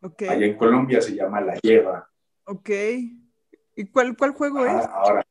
[0.00, 0.28] okay.
[0.28, 2.08] allá en Colombia se llama La Lleva.
[2.46, 2.70] Ok.
[3.76, 4.86] ¿Y cuál, cuál juego es?
[4.86, 5.22] Ahora,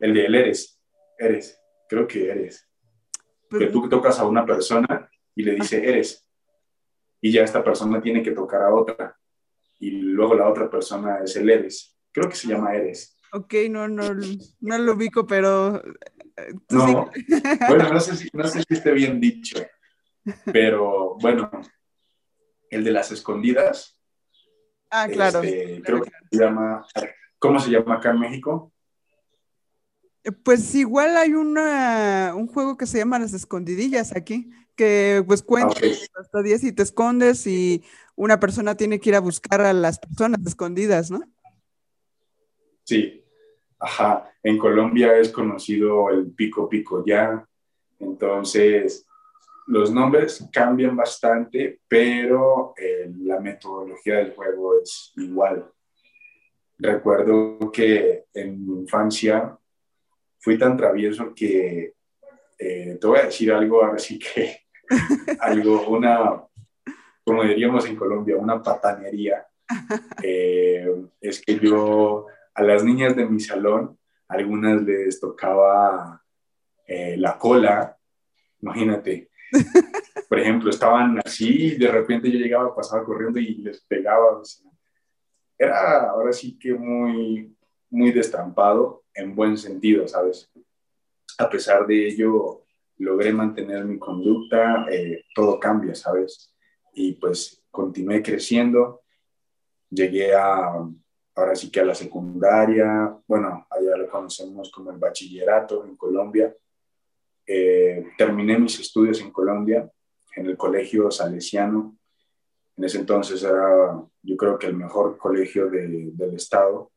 [0.00, 0.80] el de el Eres,
[1.18, 2.66] Eres, creo que Eres.
[3.50, 6.26] Que tú tocas a una persona y le dice Eres
[7.20, 9.16] y ya esta persona tiene que tocar a otra
[9.78, 11.96] y luego la otra persona es el Eres.
[12.12, 13.16] Creo que se llama Eres.
[13.32, 14.14] Ok, no, no,
[14.60, 15.82] no lo ubico, pero...
[16.36, 17.10] Eh, no,
[17.68, 19.58] bueno, no sé, si, no sé si esté bien dicho,
[20.52, 21.50] pero bueno,
[22.70, 23.98] el de las escondidas.
[24.90, 25.42] Ah, claro.
[25.42, 26.84] Este, creo que se llama,
[27.38, 28.72] ¿cómo se llama acá en México?
[30.24, 35.42] Eh, pues igual hay una, un juego que se llama Las Escondidillas aquí que pues
[35.42, 37.84] cuentas hasta 10 y te escondes y
[38.16, 41.20] una persona tiene que ir a buscar a las personas escondidas, ¿no?
[42.84, 43.22] Sí,
[43.78, 44.32] ajá.
[44.42, 47.46] En Colombia es conocido el pico pico ya.
[47.98, 49.06] Entonces,
[49.66, 55.70] los nombres cambian bastante, pero eh, la metodología del juego es igual.
[56.78, 59.58] Recuerdo que en mi infancia
[60.40, 61.94] fui tan travieso que
[62.58, 64.60] eh, te voy a decir algo ahora sí que
[65.40, 66.42] algo, una,
[67.24, 69.46] como diríamos en Colombia, una patanería.
[70.22, 70.84] Eh,
[71.20, 76.20] es que yo a las niñas de mi salón, algunas les tocaba
[76.86, 77.96] eh, la cola,
[78.60, 79.30] imagínate.
[80.28, 84.42] Por ejemplo, estaban así y de repente yo llegaba, pasaba corriendo y les pegaba.
[85.56, 87.56] Era ahora sí que muy,
[87.90, 90.50] muy destampado en buen sentido, ¿sabes?
[91.38, 92.64] A pesar de ello,
[92.98, 96.54] logré mantener mi conducta, eh, todo cambia, ¿sabes?
[96.94, 99.02] Y pues continué creciendo,
[99.90, 100.86] llegué a,
[101.34, 106.54] ahora sí que a la secundaria, bueno, allá lo conocemos como el bachillerato en Colombia.
[107.46, 109.90] Eh, terminé mis estudios en Colombia,
[110.36, 111.96] en el colegio salesiano.
[112.76, 116.92] En ese entonces era, yo creo que el mejor colegio de, del estado.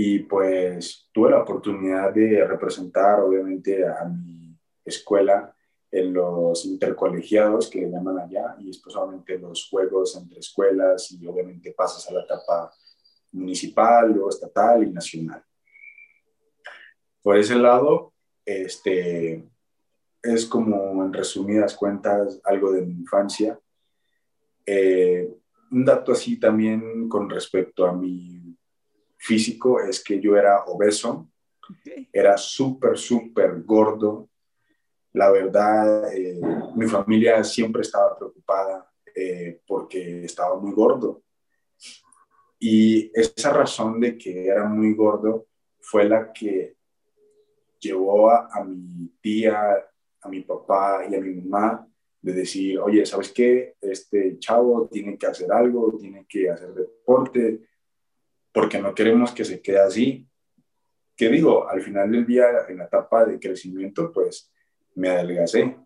[0.00, 5.52] Y pues tuve la oportunidad de representar, obviamente, a mi escuela
[5.90, 11.74] en los intercolegiados que le llaman allá y especialmente los juegos entre escuelas y obviamente
[11.76, 12.72] pasas a la etapa
[13.32, 15.42] municipal, luego estatal y nacional.
[17.20, 18.12] Por ese lado,
[18.44, 19.50] este,
[20.22, 23.58] es como en resumidas cuentas algo de mi infancia.
[24.64, 25.28] Eh,
[25.72, 28.47] un dato así también con respecto a mi
[29.18, 31.28] físico es que yo era obeso,
[32.12, 34.30] era súper, súper gordo,
[35.12, 36.40] la verdad, eh,
[36.76, 41.22] mi familia siempre estaba preocupada eh, porque estaba muy gordo.
[42.58, 45.46] Y esa razón de que era muy gordo
[45.80, 46.76] fue la que
[47.80, 49.58] llevó a, mi tía,
[50.20, 51.86] a mi papá y a mi mamá
[52.20, 53.76] de decir, oye, ¿sabes qué?
[53.80, 57.60] Este chavo tiene que hacer algo, tiene que hacer deporte,
[58.58, 60.26] porque no queremos que se quede así.
[61.16, 64.52] Que digo, al final del día, en la etapa de crecimiento, pues
[64.96, 65.76] me adelgacé.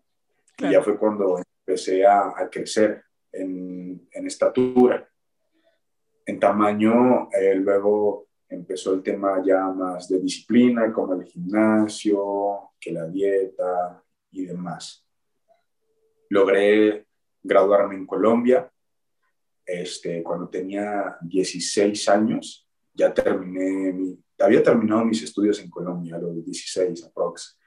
[0.57, 5.07] Y ya fue cuando empecé a, crecer en, estatura.
[6.25, 12.91] En tamaño, eh, luego empezó el tema ya más de disciplina, como el gimnasio, que
[12.91, 15.05] la dieta y demás.
[16.29, 17.05] Logré
[17.43, 18.67] graduarme en Colombia.
[19.63, 22.62] Este, cuando tenía 16 años,
[22.93, 27.57] ya terminé, mi, había terminado mis estudios en Colombia a los 16 aprox.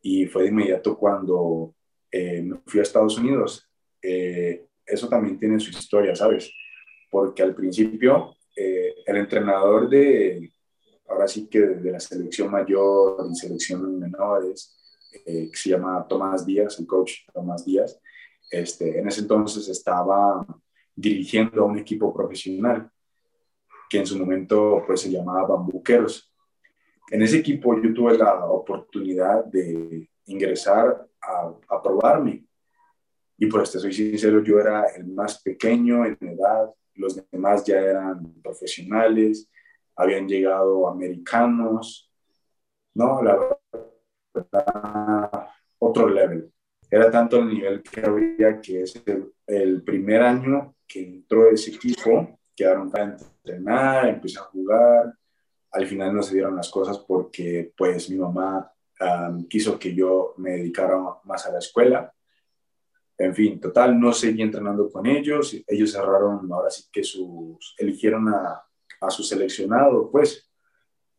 [0.00, 1.74] Y fue de inmediato cuando
[2.10, 3.68] eh, me fui a Estados Unidos.
[4.00, 6.52] Eh, eso también tiene su historia, ¿sabes?
[7.10, 10.52] Porque al principio eh, el entrenador de,
[11.08, 14.78] ahora sí que de la selección mayor y selección menores,
[15.24, 18.00] que se llama Tomás Díaz, el coach Tomás Díaz,
[18.50, 20.44] este, en ese entonces estaba
[20.94, 22.90] dirigiendo a un equipo profesional
[23.92, 26.32] que en su momento pues se llamaba Bambuqueros.
[27.10, 32.42] En ese equipo yo tuve la oportunidad de ingresar a, a probarme.
[33.36, 37.80] Y por este soy sincero, yo era el más pequeño en edad, los demás ya
[37.80, 39.50] eran profesionales,
[39.94, 42.10] habían llegado americanos,
[42.94, 43.22] ¿no?
[43.22, 43.38] La
[44.32, 46.50] verdad, otro level.
[46.90, 49.02] Era tanto el nivel que había que es
[49.46, 55.14] el, primer año que entró ese equipo, quedaron para entrenar, empecé a jugar.
[55.70, 58.72] Al final no se dieron las cosas porque pues mi mamá
[59.48, 62.12] quiso que yo me dedicara más a la escuela.
[63.18, 65.56] En fin, total, no seguí entrenando con ellos.
[65.66, 68.62] Ellos cerraron, ahora sí que sus, eligieron a,
[69.00, 70.48] a su seleccionado, pues.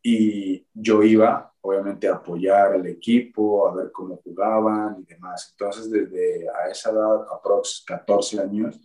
[0.01, 5.49] Y yo iba, obviamente, a apoyar al equipo, a ver cómo jugaban y demás.
[5.51, 8.81] Entonces, desde a esa edad, aprox 14 años,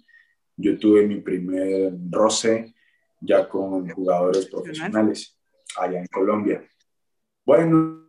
[0.59, 2.75] yo tuve mi primer roce
[3.21, 5.39] ya con jugadores profesionales
[5.79, 6.63] allá en Colombia.
[7.45, 8.09] Bueno,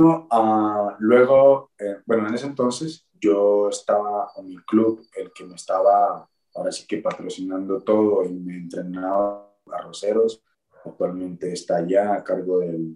[0.00, 5.56] Uh, luego, eh, bueno, en ese entonces yo estaba en mi club, el que me
[5.56, 10.44] estaba ahora sí que patrocinando todo y me entrenaba a Roseros.
[10.84, 12.94] Actualmente está allá a cargo del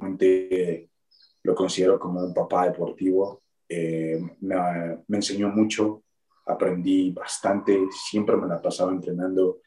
[1.43, 3.41] lo considero como un papá deportivo.
[3.69, 4.55] Eh, me,
[5.09, 6.05] me, enseñó mucho,
[6.47, 9.61] aprendí bastante, siempre me la pasaba entrenando.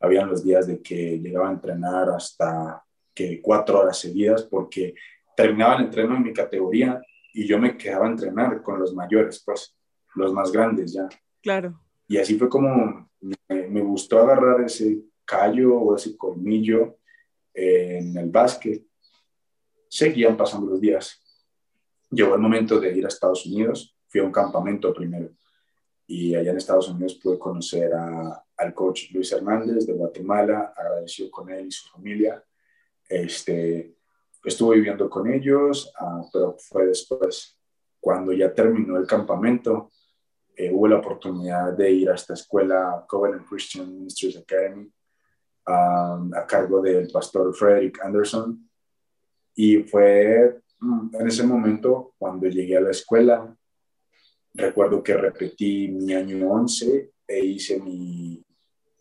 [0.00, 4.94] Habían los días de que llegaba a entrenar hasta que cuatro horas seguidas porque
[5.36, 7.00] terminaba el entreno en mi categoría
[7.32, 9.76] y yo me quedaba a entrenar con los mayores, pues,
[10.14, 11.08] los más grandes ya.
[11.40, 11.80] Claro.
[12.06, 13.10] Y así fue como
[13.48, 16.98] me, gustó agarrar ese callo o ese colmillo
[17.54, 18.84] en el básquet.
[19.88, 21.22] Seguían pasando los días.
[22.10, 23.96] Llegó el momento de ir a Estados Unidos.
[24.08, 25.30] Fui a un campamento primero.
[26.14, 30.74] Y allá en Estados Unidos pude conocer a, al coach Luis Hernández de Guatemala.
[30.76, 32.44] Agradecido con él y su familia.
[33.08, 33.96] Este,
[34.44, 37.58] estuve viviendo con ellos, ah, pero fue después,
[37.98, 39.90] cuando ya terminó el campamento,
[40.54, 44.92] eh, hubo la oportunidad de ir a esta escuela, Covenant Christian Ministries Academy,
[45.64, 48.68] a cargo del pastor Frederick Anderson.
[49.54, 53.56] Y fue mm, en ese momento, cuando llegué a la escuela,
[54.54, 58.42] recuerdo que repetí mi año 11 e hice mi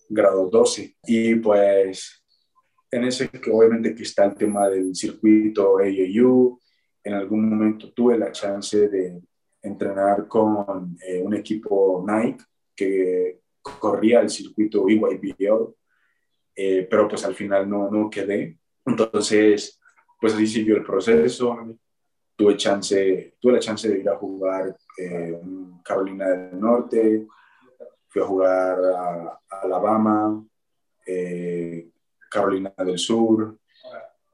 [0.10, 0.98] grado 12.
[1.06, 2.22] Y pues
[2.92, 6.60] en ese que obviamente que está el tema del circuito AAU.
[7.04, 9.22] En algún momento tuve la chance de
[9.62, 12.44] entrenar con eh, un equipo Nike
[12.76, 15.74] que corría el circuito EYBL,
[16.56, 18.58] eh, pero pues al final no, no quedé.
[18.86, 19.80] Entonces,
[20.20, 21.80] pues así siguió el proceso.
[22.41, 27.27] Tuve, chance, tuve la chance de ir a jugar eh, en Carolina del Norte,
[28.08, 30.43] fui a jugar a, a Alabama,
[31.06, 31.91] eh,
[32.32, 33.60] Carolina del Sur,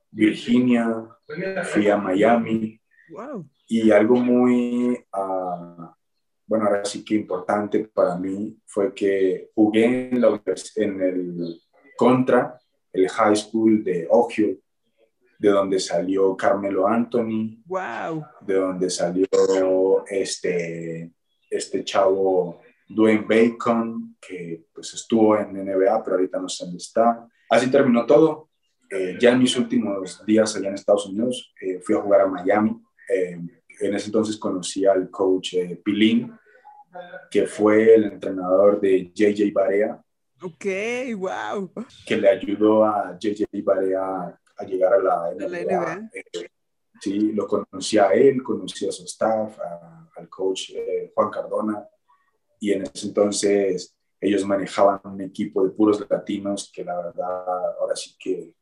[0.09, 1.05] Virginia,
[1.65, 2.79] fui a Miami.
[3.67, 5.85] Y algo muy, uh,
[6.45, 10.41] bueno, ahora sí que importante para mí fue que jugué en, la,
[10.77, 11.61] en el
[11.97, 12.57] contra
[12.93, 14.55] el high school de Ohio,
[15.39, 18.26] de donde salió Carmelo Anthony, wow.
[18.41, 19.28] de donde salió
[20.10, 21.12] este,
[21.50, 27.28] este chavo Dwayne Bacon, que pues estuvo en NBA, pero ahorita no sé dónde está.
[27.50, 28.50] Así terminó todo.
[28.89, 32.28] Eh, ya en mis últimos días allá en Estados Unidos eh, fui a jugar a
[32.28, 32.82] Miami.
[33.10, 33.39] Eh,
[33.79, 36.33] en ese entonces conocí al coach Pilín,
[37.29, 40.02] que fue el entrenador de JJ Barea.
[40.42, 40.65] Ok,
[41.17, 41.71] wow.
[42.06, 46.10] Que le ayudó a JJ Barea a llegar a la NBA.
[46.99, 49.58] sí, lo conocí a él, conocí a su staff,
[50.15, 50.71] al coach
[51.13, 51.87] Juan Cardona.
[52.60, 57.95] Y en ese entonces ellos manejaban un equipo de puros latinos que la verdad ahora
[57.95, 58.53] sí que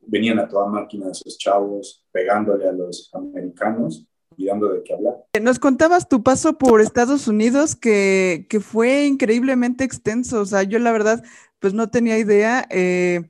[0.00, 5.16] venían a toda máquina esos chavos, pegándole a los americanos y dando de qué hablar.
[5.40, 10.40] Nos contabas tu paso por Estados Unidos que, que fue increíblemente extenso.
[10.40, 11.22] O sea, yo la verdad,
[11.58, 13.28] pues no tenía idea eh,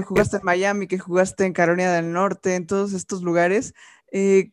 [0.00, 3.74] jugaste en Miami, que jugaste en Carolina del Norte, en todos estos lugares.
[4.10, 4.50] Eh,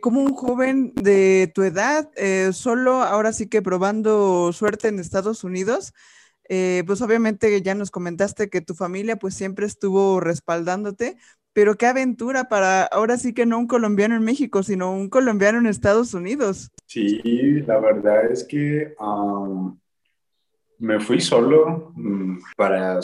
[0.00, 5.42] como un joven de tu edad, eh, solo ahora sí que probando suerte en Estados
[5.42, 5.94] Unidos,
[6.48, 11.16] eh, pues obviamente ya nos comentaste que tu familia pues siempre estuvo respaldándote,
[11.52, 15.58] pero qué aventura para ahora sí que no un colombiano en México, sino un colombiano
[15.58, 16.70] en Estados Unidos.
[16.86, 17.20] Sí,
[17.66, 18.94] la verdad es que
[20.78, 23.00] me fui solo mm, para,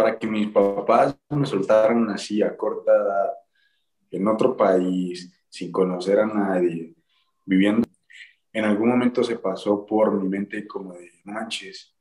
[0.00, 3.32] para que mis papás me soltaran así a corta edad
[4.10, 6.94] en otro país, sin conocer a nadie,
[7.44, 7.86] viviendo.
[8.50, 11.94] En algún momento se pasó por mi mente como de manches.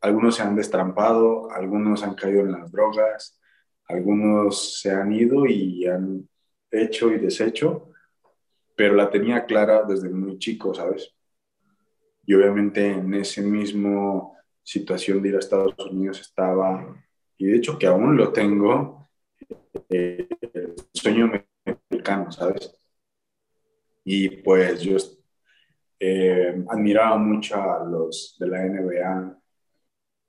[0.00, 3.40] Algunos se han destrampado, algunos han caído en las drogas,
[3.88, 6.28] algunos se han ido y han
[6.70, 7.90] hecho y deshecho,
[8.76, 11.12] pero la tenía clara desde muy chico, ¿sabes?
[12.26, 17.03] Y obviamente en ese mismo situación de ir a Estados Unidos estaba,
[17.38, 19.08] y de hecho que aún lo tengo,
[19.88, 21.30] eh, el sueño
[21.64, 22.78] americano, ¿sabes?
[24.04, 24.96] Y pues yo
[25.98, 29.38] eh, admiraba mucho a los de la NBA.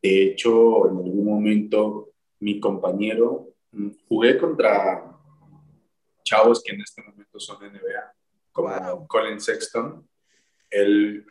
[0.01, 5.11] De hecho, en algún momento mi compañero, mm, jugué contra
[6.23, 8.13] chavos que en este momento son NBA,
[8.51, 10.07] como Colin Sexton.
[10.69, 11.25] Él,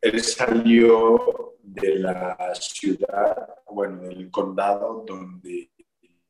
[0.00, 5.70] él salió de la ciudad, bueno, del condado donde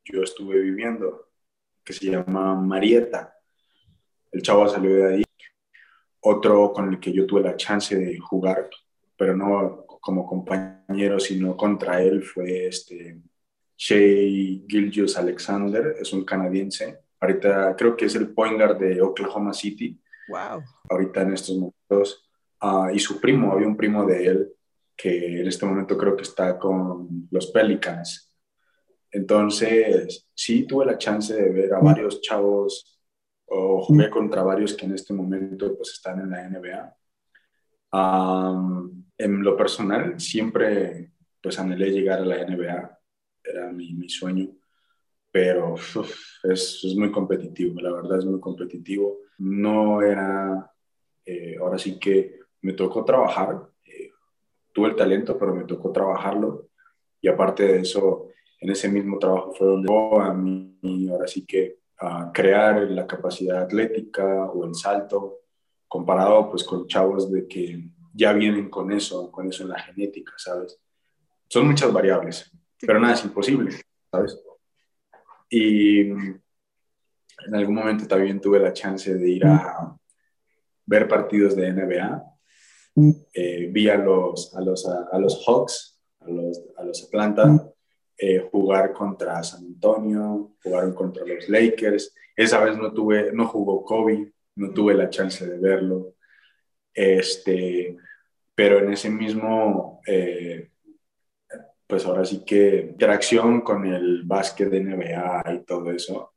[0.05, 1.29] yo estuve viviendo,
[1.85, 3.35] que se llama Marietta.
[4.33, 5.23] El chavo salió de ahí.
[6.21, 8.69] Otro con el que yo tuve la chance de jugar,
[9.17, 13.21] pero no como compañero, sino contra él, fue este
[13.77, 17.01] Shea Gilgius Alexander, es un canadiense.
[17.21, 20.01] Ahorita creo que es el point guard de Oklahoma City.
[20.29, 20.63] Wow.
[20.89, 22.29] Ahorita en estos momentos.
[22.61, 24.56] Ah, y su primo, había un primo de él
[24.97, 28.33] que en este momento creo que está con los Pelicans.
[29.11, 32.99] Entonces, sí tuve la chance de ver a varios chavos
[33.47, 36.97] o jugué contra varios que en este momento pues están en la NBA.
[39.19, 42.99] en lo personal, siempre pues anhelé llegar a la NBA,
[43.45, 44.49] era mi, mi sueño,
[45.31, 49.19] pero es, es, muy competitivo, la verdad es muy competitivo.
[49.39, 50.73] No era,
[51.25, 53.69] eh, ahora sí que me tocó trabajar,
[54.77, 56.69] tuve el talento, pero me tocó trabajarlo.
[57.23, 58.29] Y aparte de eso,
[58.61, 63.63] en ese mismo trabajo fue donde a mí, ahora sí que a crear la capacidad
[63.63, 65.39] atlética o el salto,
[65.89, 70.35] comparado pues con chavos de que ya vienen con eso, con eso en la genética,
[70.37, 70.79] ¿sabes?
[71.49, 73.71] Son muchas variables, pero nada es imposible,
[74.11, 74.39] ¿sabes?
[75.49, 76.43] Y en
[77.55, 79.97] algún momento también tuve la chance de ir a
[80.85, 82.36] ver partidos de NBA
[83.35, 87.71] eh, vi a los, a los, a, los Hawks, a los, a los Atlanta,
[88.17, 92.15] eh, jugar contra San Antonio, jugaron contra los Lakers.
[92.35, 96.15] Esa vez no, tuve, no jugó Kobe, no tuve la chance de verlo.
[96.95, 97.99] Este,
[98.55, 100.71] pero en ese mismo, eh,
[101.87, 106.33] pues ahora sí que interacción con el básquet de NBA y todo eso,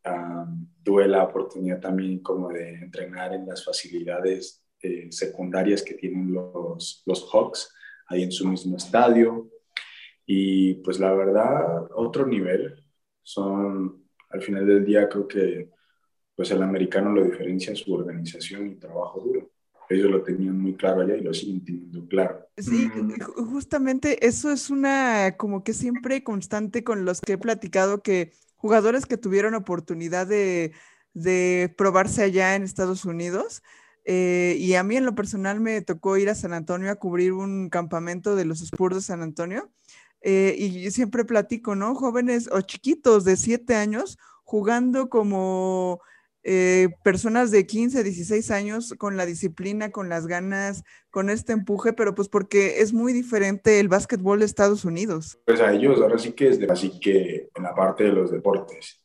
[0.83, 7.03] tuve la oportunidad también como de entrenar en las facilidades eh, secundarias que tienen los,
[7.05, 7.73] los Hawks
[8.07, 9.49] ahí en su mismo estadio.
[10.25, 12.83] Y pues la verdad, otro nivel.
[13.21, 15.69] Son, al final del día, creo que
[16.35, 19.51] pues el americano lo diferencia su organización y trabajo duro.
[19.89, 22.47] Ellos lo tenían muy claro allá y lo siguen teniendo claro.
[22.57, 22.89] Sí,
[23.35, 29.05] justamente eso es una como que siempre constante con los que he platicado que jugadores
[29.05, 30.73] que tuvieron oportunidad de,
[31.13, 33.63] de probarse allá en Estados Unidos,
[34.11, 37.31] eh, y a mí en lo personal me tocó ir a San Antonio a cubrir
[37.33, 39.69] un campamento de los Spurs de San Antonio.
[40.21, 41.93] Eh, y siempre platico, ¿no?
[41.93, 46.01] Jóvenes o chiquitos de 7 años jugando como
[46.41, 51.93] eh, personas de 15, 16 años con la disciplina, con las ganas, con este empuje,
[51.93, 55.39] pero pues porque es muy diferente el básquetbol de Estados Unidos.
[55.45, 58.31] Pues a ellos ahora sí que es de, así que en la parte de los
[58.31, 59.03] deportes.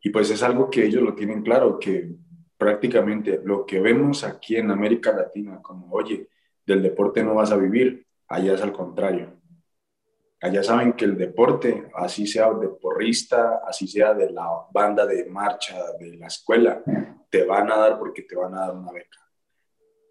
[0.00, 2.16] Y pues es algo que ellos lo tienen claro, que
[2.58, 6.28] prácticamente lo que vemos aquí en América Latina, como, oye,
[6.66, 9.38] del deporte no vas a vivir, allá es al contrario.
[10.40, 15.24] Allá saben que el deporte, así sea de porrista, así sea de la banda de
[15.26, 16.82] marcha de la escuela,
[17.30, 19.18] te van a dar porque te van a dar una beca.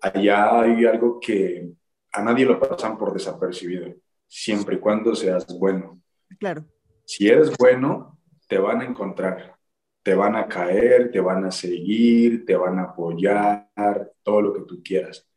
[0.01, 1.69] Allá hay algo que
[2.11, 3.93] a nadie lo pasan por desapercibido,
[4.25, 6.01] siempre y cuando seas bueno.
[6.39, 6.65] Claro.
[7.05, 9.56] Si eres bueno, te van a encontrar
[10.07, 13.69] te van a caer, te van a seguir, te van a apoyar,
[14.23, 15.29] todo lo que tú quieras.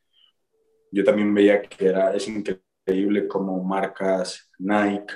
[0.93, 5.13] Yo también veía que era, es increíble como marcas Nike,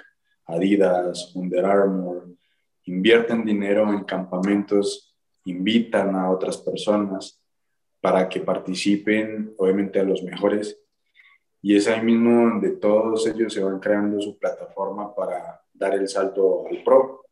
[0.47, 2.35] Adidas, Under Armour,
[2.83, 7.41] invierten dinero en campamentos, invitan a otras personas
[8.01, 10.83] para que participen, obviamente, a los mejores.
[11.63, 16.09] Y es ahí mismo donde todos ellos se van creando su plataforma para dar el
[16.09, 17.24] salto al pro.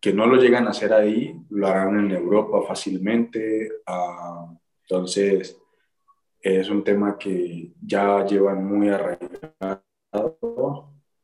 [0.00, 3.70] Que no lo llegan a hacer ahí, lo harán en Europa fácilmente.
[3.86, 5.58] Uh, entonces,
[6.40, 9.84] es un tema que ya llevan muy arraigado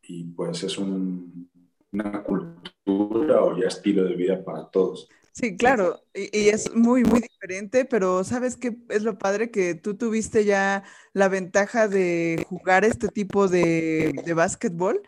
[0.03, 1.49] y pues es un,
[1.93, 5.09] una cultura o ya estilo de vida para todos.
[5.33, 9.51] Sí, claro, y, es muy, muy diferente, pero ¿sabes qué es lo padre?
[9.51, 15.03] Que tú tuviste ya la ventaja de jugar este tipo de, de básquetbol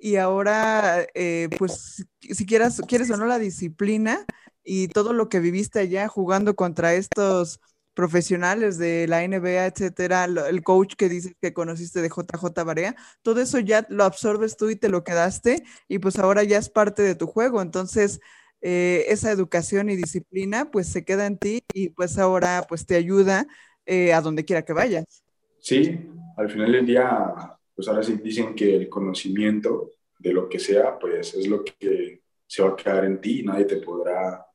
[0.00, 4.24] y ahora, eh, pues, si quieras, quieres o no la disciplina
[4.64, 7.60] y todo lo que viviste allá jugando contra estos
[7.94, 13.40] profesionales de la NBA, etcétera, el coach que dices que conociste de JJ Barea, todo
[13.40, 17.02] eso ya lo absorbes tú y te lo quedaste y pues ahora ya es parte
[17.02, 17.62] de tu juego.
[17.62, 18.20] Entonces,
[18.60, 22.96] eh, esa educación y disciplina pues se queda en ti y pues ahora pues te
[22.96, 23.46] ayuda
[23.86, 25.24] eh, a donde quiera que vayas.
[25.58, 30.58] Sí, al final del día, pues ahora sí dicen que el conocimiento de lo que
[30.58, 34.46] sea, pues es lo que se va a quedar en ti y nadie te podrá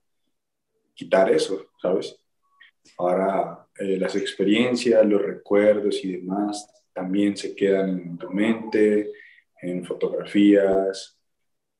[0.94, 2.18] quitar eso, ¿sabes?
[2.98, 9.12] Ahora, eh, las experiencias, los recuerdos y demás también se quedan en tu mente,
[9.62, 11.20] en fotografías,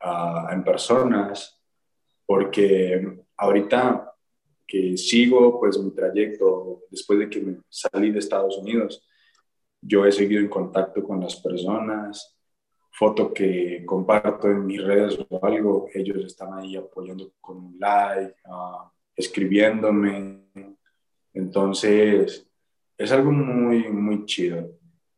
[0.04, 1.60] uh, en personas,
[2.26, 4.14] porque ahorita
[4.68, 9.04] que sigo pues mi trayecto después de que me salí de Estados Unidos,
[9.82, 12.38] yo he seguido en contacto con las personas,
[12.92, 18.36] foto que comparto en mis redes o algo, ellos están ahí apoyando con un like,
[18.46, 20.42] uh, escribiéndome,
[21.34, 22.48] entonces,
[22.98, 24.70] es algo muy, muy chido.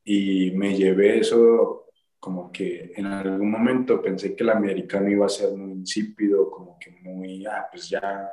[0.04, 1.88] Y me llevé eso
[2.20, 6.78] como que en algún momento pensé que el americano iba a ser muy insípido, como
[6.80, 8.32] que muy, ah, pues ya,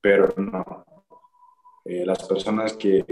[0.00, 0.84] pero no.
[1.84, 3.04] Eh, las personas que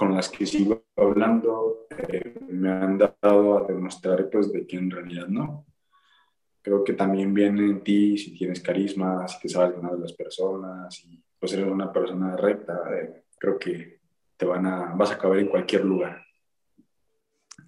[0.00, 4.90] con las que sigo hablando eh, me han dado a demostrar pues de que en
[4.90, 5.66] realidad no.
[6.62, 10.14] Creo que también viene en ti si tienes carisma, si te sabes ganar de las
[10.14, 14.00] personas y pues eres una persona recta, eh, creo que
[14.38, 16.24] te van a, vas a acabar en cualquier lugar.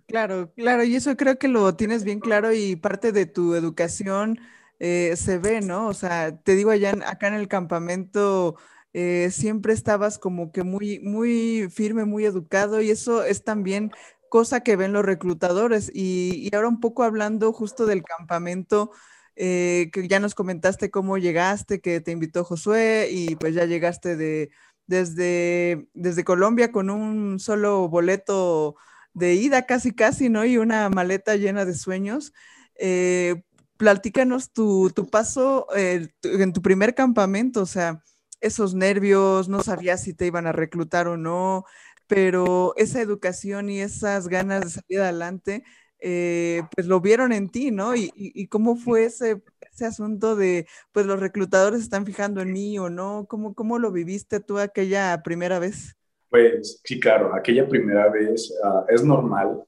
[0.07, 4.39] Claro, claro, y eso creo que lo tienes bien claro y parte de tu educación
[4.78, 5.87] eh, se ve, ¿no?
[5.87, 8.57] O sea, te digo allá acá en el campamento
[8.95, 13.93] eh, siempre estabas como que muy, muy firme, muy educado y eso es también
[14.28, 15.90] cosa que ven los reclutadores.
[15.95, 18.90] Y, ahora un poco hablando justo del campamento,
[19.36, 24.16] eh, que ya nos comentaste cómo llegaste, que te invitó Josué y pues ya llegaste
[24.16, 24.51] de,
[24.86, 28.76] desde, desde Colombia con un solo boleto
[29.14, 30.45] de ida casi casi, ¿no?
[30.45, 32.32] Y una maleta llena de sueños.
[32.76, 33.43] Eh,
[33.76, 38.03] platícanos tu, tu paso eh, en tu primer campamento, o sea,
[38.43, 41.64] esos nervios, no sabías si te iban a reclutar o no,
[42.07, 45.64] pero esa educación y esas ganas de salir adelante,
[46.01, 47.95] eh, pues lo vieron en ti, ¿no?
[47.95, 52.90] Y, cómo fue ese, ese, asunto de, pues los reclutadores están fijando en mí o
[52.90, 55.97] no, ¿cómo, cómo lo viviste tú aquella primera vez?
[56.28, 59.62] Pues sí, claro, aquella primera vez uh, es normal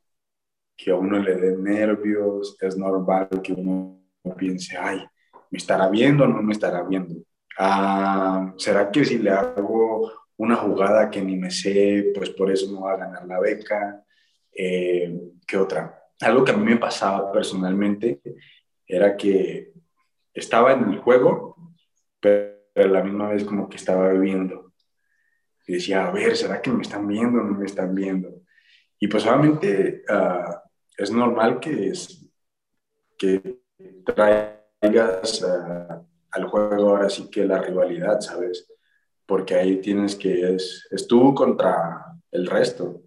[0.77, 4.01] que a uno le dé nervios, es normal que uno
[4.37, 5.05] piense, ay,
[5.51, 7.15] ¿me estará viendo o no me estará viendo?
[7.59, 12.71] Uh, ¿Será que si le hago una jugada que ni me sé, pues por eso
[12.73, 14.03] no va a ganar la beca?
[14.53, 16.01] Eh, ¿Qué otra?
[16.21, 18.21] algo que a mí me pasaba personalmente
[18.87, 19.73] era que
[20.33, 21.57] estaba en el juego,
[22.21, 24.73] pero a la misma vez como que estaba viendo.
[25.67, 28.43] Y decía, a ver, ¿será que me están viendo o no me están viendo?
[28.99, 30.63] Y pues obviamente ah,
[30.97, 32.27] es normal que, es,
[33.19, 33.61] que
[34.05, 36.03] traigas ah,
[36.35, 38.67] al juego ahora sí que la rivalidad, ¿sabes?
[39.27, 43.05] Porque ahí tienes que, es, es tú contra el resto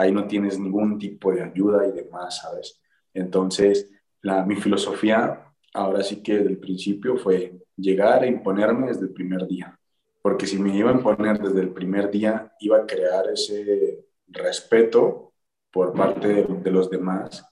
[0.00, 2.80] ahí no tienes ningún tipo de ayuda y demás, ¿sabes?
[3.12, 3.90] Entonces,
[4.22, 9.12] la, mi filosofía ahora sí que desde el principio fue llegar a imponerme desde el
[9.12, 9.78] primer día,
[10.22, 15.34] porque si me iba a imponer desde el primer día, iba a crear ese respeto
[15.70, 17.46] por parte de, de los demás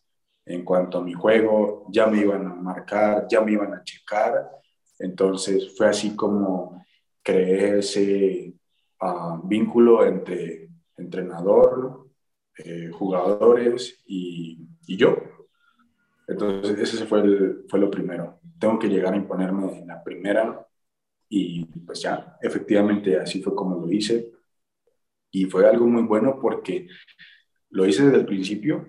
[0.44, 4.50] en cuanto a mi juego, ya me iban a marcar, ya me iban a checar,
[4.98, 6.84] entonces fue así como
[7.22, 8.54] creé ese
[9.00, 12.08] uh, vínculo entre entrenador,
[12.58, 15.16] eh, jugadores y, y, yo.
[16.26, 18.40] Entonces, ese fue, el, fue lo primero.
[18.58, 20.66] Tengo que llegar a imponerme en la primera
[21.28, 24.32] y pues ya, efectivamente así fue como lo hice.
[25.30, 26.88] Y fue algo muy bueno porque
[27.70, 28.88] lo hice desde el principio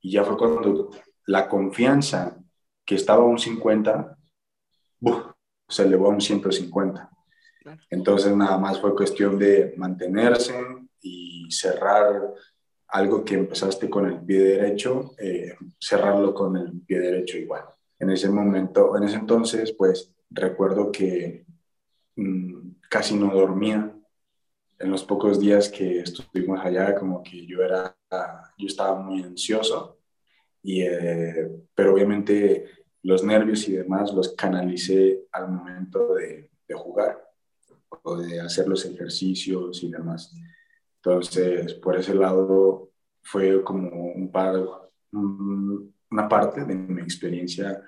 [0.00, 0.90] y ya fue cuando
[1.26, 2.42] la confianza
[2.84, 4.18] que estaba a un 50
[5.68, 7.10] se elevó a un 150.
[7.90, 10.54] Entonces nada más fue cuestión de mantenerse
[11.00, 12.34] y cerrar
[12.88, 17.64] algo que empezaste con el pie derecho, eh, cerrarlo con el pie derecho igual.
[17.98, 21.44] En ese momento, en ese entonces, pues recuerdo que
[22.16, 23.90] mm, casi no dormía.
[24.78, 27.96] En los pocos días que estuvimos allá, como que yo era,
[28.58, 29.98] yo estaba muy ansioso,
[30.62, 37.22] y, eh, pero obviamente los nervios y demás los canalicé al momento de, de jugar
[38.02, 40.34] o de hacer los ejercicios y demás.
[40.96, 42.90] Entonces, por ese lado
[43.22, 44.54] fue como un par,
[45.12, 47.82] una parte de mi experiencia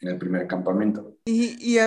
[0.00, 1.16] en el primer campamento.
[1.24, 1.78] Y, y,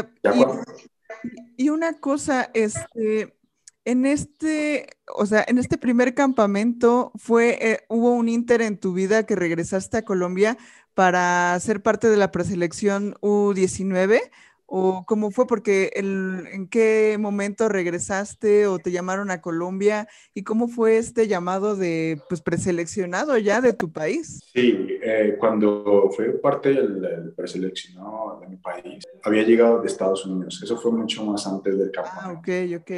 [1.58, 3.38] y, una cosa, este,
[3.86, 8.94] en este, o sea, en este primer campamento fue, eh, hubo un inter en tu
[8.94, 10.58] vida que regresaste a Colombia
[10.96, 14.20] para ser parte de la preselección U19
[14.68, 15.46] ¿O cómo fue?
[15.46, 20.08] Porque el, ¿en qué momento regresaste o te llamaron a Colombia?
[20.34, 24.43] ¿Y cómo fue este llamado de pues, preseleccionado ya de tu país?
[24.54, 30.60] Sí, eh, cuando fue parte del, preseleccionado de mi país, había llegado de Estados Unidos.
[30.64, 32.28] Eso fue mucho más antes del campamento.
[32.28, 32.91] Ah, ok, ok,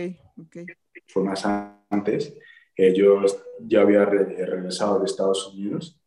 [0.46, 0.58] ok.
[1.08, 1.46] Fue más
[1.90, 2.34] antes.
[2.78, 3.22] Eh, yo
[3.60, 6.00] ya había regresado de Estados Unidos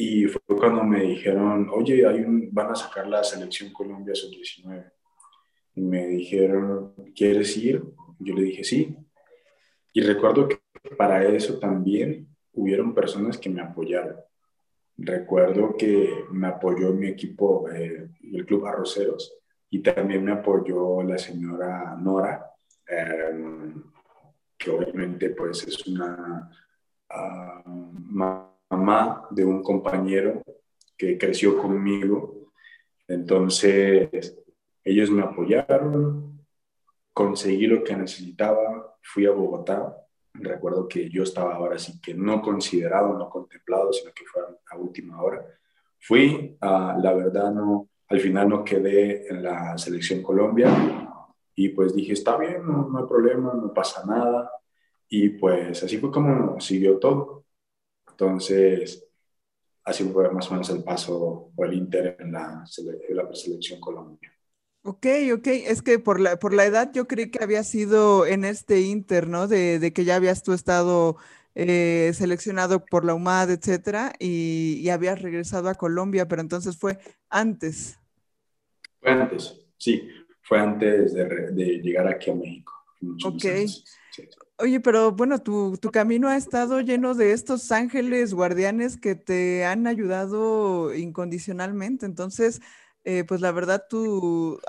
[0.00, 4.90] y fue cuando me dijeron, oye, hay un, van a sacar la selección Colombia sub-19.
[5.74, 7.84] Y me dijeron, ¿quieres ir?
[8.18, 8.96] Yo le dije, sí.
[9.92, 10.58] Y recuerdo que
[10.96, 14.16] para eso también hubieron personas que me apoyaron.
[14.96, 19.34] Recuerdo que me apoyó mi equipo, eh, el Club Arroceros,
[19.68, 22.50] y también me apoyó la señora Nora,
[22.86, 23.82] em,
[24.56, 26.50] que obviamente pues es una
[27.10, 30.42] uh, mamá de un compañero
[30.96, 32.52] que creció conmigo.
[33.08, 34.36] Entonces,
[34.84, 36.40] ellos me apoyaron,
[37.12, 39.96] conseguí lo que necesitaba, fui a Bogotá.
[40.32, 44.76] Recuerdo que yo estaba ahora sí que no considerado, no contemplado, sino que fue a
[44.76, 45.44] última hora.
[45.98, 50.68] Fui, a, la verdad, no, al final no quedé en la selección Colombia
[51.54, 54.50] y pues dije, está bien, no hay problema, no pasa nada.
[55.08, 57.39] Y pues así fue como siguió todo.
[58.20, 59.08] Entonces,
[59.82, 62.66] así fue más o menos el paso o el Inter en la,
[63.08, 64.30] la preselección Colombia.
[64.82, 68.44] Ok, ok, es que por la, por la edad yo creí que había sido en
[68.44, 69.48] este Inter, ¿no?
[69.48, 71.16] De, de que ya habías tú estado
[71.54, 76.98] eh, seleccionado por la UMAD, etcétera, y, y, habías regresado a Colombia, pero entonces fue
[77.30, 77.98] antes.
[79.00, 80.10] Fue antes, sí,
[80.42, 82.72] fue antes de, de llegar aquí a México.
[83.24, 83.44] Ok.
[84.60, 89.64] Oye, pero bueno, tu, tu, camino ha estado lleno de estos ángeles guardianes que te
[89.64, 92.04] han ayudado incondicionalmente.
[92.04, 92.60] Entonces,
[93.04, 94.60] eh, pues la verdad, tú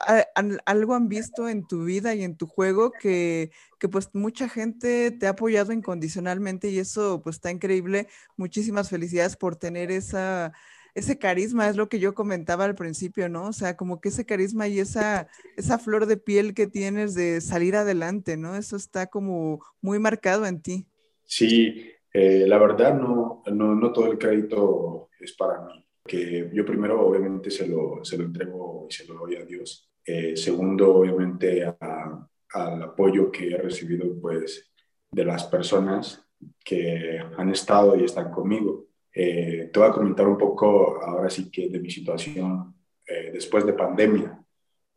[0.65, 5.11] algo han visto en tu vida y en tu juego que, que pues mucha gente
[5.11, 8.07] te ha apoyado incondicionalmente y eso pues está increíble.
[8.37, 10.53] Muchísimas felicidades por tener esa
[10.95, 13.47] ese carisma es lo que yo comentaba al principio, ¿no?
[13.47, 15.27] O sea, como que ese carisma y esa,
[15.57, 18.55] esa flor de piel que tienes de salir adelante, ¿no?
[18.55, 20.87] Eso está como muy marcado en ti.
[21.25, 26.65] Sí, eh, la verdad no, no, no, todo el crédito es para mí, que yo
[26.65, 29.89] primero obviamente se lo, se lo entrego y se lo doy a Dios.
[30.05, 34.71] Eh, segundo, obviamente al apoyo que he recibido pues
[35.11, 36.27] de las personas
[36.63, 38.87] que han estado y están conmigo.
[39.13, 42.73] Eh, te voy a comentar un poco ahora sí que de mi situación
[43.05, 44.37] eh, después de pandemia.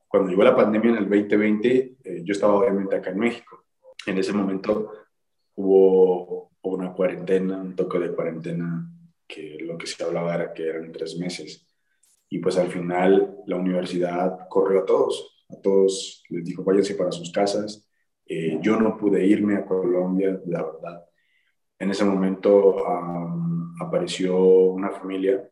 [0.07, 3.65] Cuando llegó la pandemia en el 2020, eh, yo estaba obviamente acá en México.
[4.07, 4.93] En ese momento
[5.57, 8.89] hubo una cuarentena, un toque de cuarentena,
[9.27, 11.67] que lo que se hablaba era que eran tres meses.
[12.29, 17.12] Y pues al final la universidad corrió a todos, a todos les dijo váyanse para
[17.12, 17.89] sus casas.
[18.27, 21.05] yo no pude irme a Colombia, la verdad.
[21.79, 22.87] En ese momento
[23.85, 25.49] apareció una familia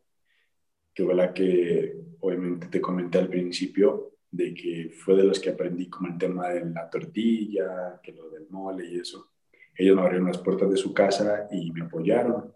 [0.93, 5.49] que fue la que obviamente te comenté al principio, de que fue de los que
[5.49, 9.29] aprendí como el tema de la tortilla, que lo del mole y eso.
[9.75, 12.53] Ellos me abrieron las puertas de su casa y me apoyaron.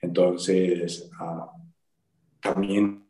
[0.00, 1.50] Entonces, ah,
[2.40, 3.04] también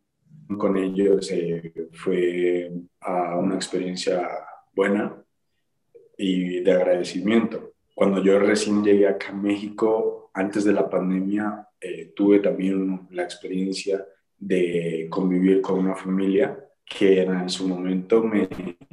[0.58, 2.70] con ellos eh, fue
[3.06, 4.28] uh, una experiencia
[4.74, 5.16] buena
[6.16, 7.72] y de agradecimiento.
[7.94, 13.22] Cuando yo recién llegué acá a México, antes de la pandemia, eh, tuve también la
[13.22, 14.05] experiencia
[14.37, 18.49] de convivir con una familia que en su momento me,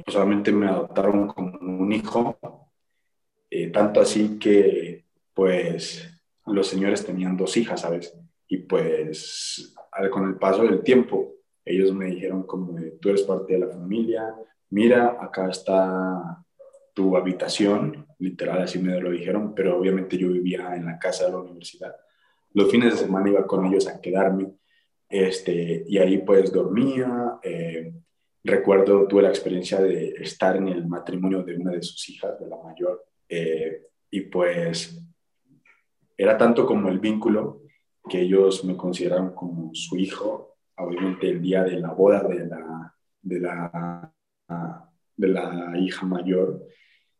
[0.06, 2.38] solamente me adoptaron como un hijo,
[3.50, 6.08] eh, tanto así que pues
[6.46, 8.16] los señores tenían dos hijas, ¿sabes?
[8.48, 9.74] Y pues
[10.10, 11.34] con el paso del tiempo,
[11.64, 14.34] ellos me dijeron como tú eres parte de la familia,
[14.70, 16.44] mira, acá está
[16.94, 21.32] tu habitación, literal, así me lo dijeron, pero obviamente yo vivía en la casa de
[21.32, 21.94] la universidad.
[22.52, 24.52] Los fines de semana iba con ellos a quedarme,
[25.08, 27.38] este, y ahí pues dormía.
[27.42, 27.92] Eh,
[28.44, 32.46] recuerdo, tuve la experiencia de estar en el matrimonio de una de sus hijas, de
[32.46, 35.02] la mayor, eh, y pues
[36.16, 37.62] era tanto como el vínculo
[38.08, 42.94] que ellos me consideraron como su hijo, obviamente el día de la boda de la,
[43.22, 44.12] de la,
[45.16, 46.66] de la hija mayor,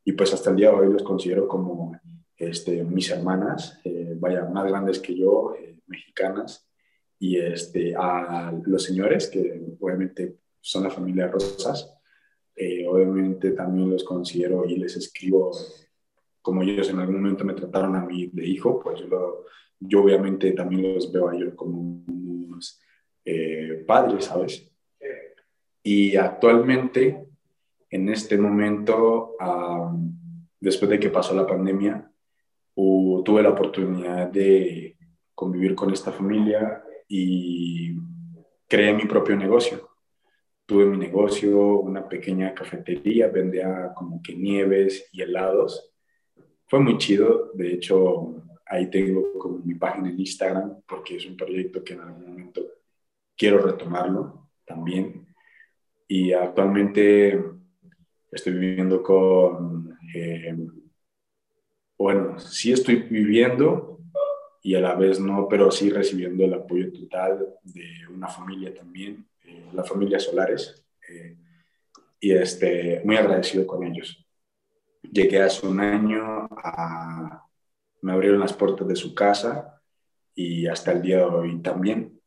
[0.05, 1.99] y pues hasta el día de hoy los considero como
[2.37, 6.69] este, mis hermanas, eh, vaya, más grandes que yo, eh, mexicanas,
[7.19, 11.97] y este, a los señores, que obviamente son la familia Rosas,
[12.57, 15.53] eh, obviamente también los considero y les escribo,
[16.41, 19.45] como ellos en algún momento me trataron a mí de hijo, pues yo,
[19.79, 22.81] yo obviamente también los veo a ellos como unos
[23.87, 24.69] padres, ¿sabes?
[25.85, 27.32] Y actualmente
[27.93, 29.37] en este momento,
[30.59, 32.11] después de que pasó la pandemia,
[32.75, 34.97] tuve la oportunidad de
[35.35, 37.95] convivir con esta familia y
[38.67, 39.91] creé mi propio negocio.
[40.65, 45.93] Tuve mi negocio, una pequeña cafetería, vendía como que nieves y helados.
[46.67, 51.37] Fue muy chido, de hecho ahí tengo como mi página en Instagram porque es un
[51.37, 52.63] proyecto que en algún momento
[53.37, 55.27] quiero retomarlo también.
[56.09, 57.39] Y actualmente
[58.33, 60.57] estoy viviendo con, eh,
[61.99, 64.01] bueno, sí estoy viviendo
[64.63, 69.27] y a la vez no, pero sí recibiendo el apoyo total de una familia también,
[69.45, 71.37] eh, la familia Solares, eh,
[72.21, 74.25] y este, muy agradecido con ellos.
[75.03, 76.49] Llegué hace un año,
[78.01, 79.81] me abrieron las puertas de su casa
[80.35, 82.19] y hasta el día de hoy también.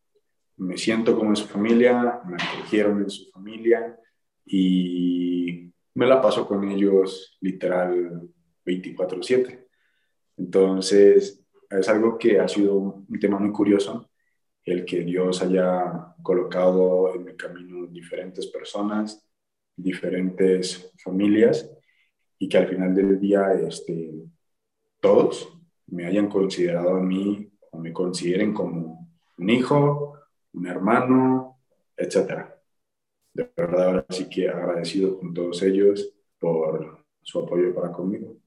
[0.57, 3.97] Me siento como en su familia, me acogieron en su familia
[4.45, 5.24] y
[5.95, 8.29] me la paso con ellos literal
[8.65, 9.65] 24/7.
[10.37, 14.09] Entonces, es algo que ha sido un tema muy curioso,
[14.63, 19.25] el que Dios haya colocado en mi camino diferentes personas,
[19.75, 21.69] diferentes familias,
[22.37, 24.11] y que al final del día este,
[24.99, 30.19] todos me hayan considerado a mí o me consideren como un hijo,
[30.53, 31.59] un hermano,
[31.95, 32.54] etcétera
[33.35, 38.37] de verdad ahora sí que agradecido con todos ellos por su apoyo para conmigo.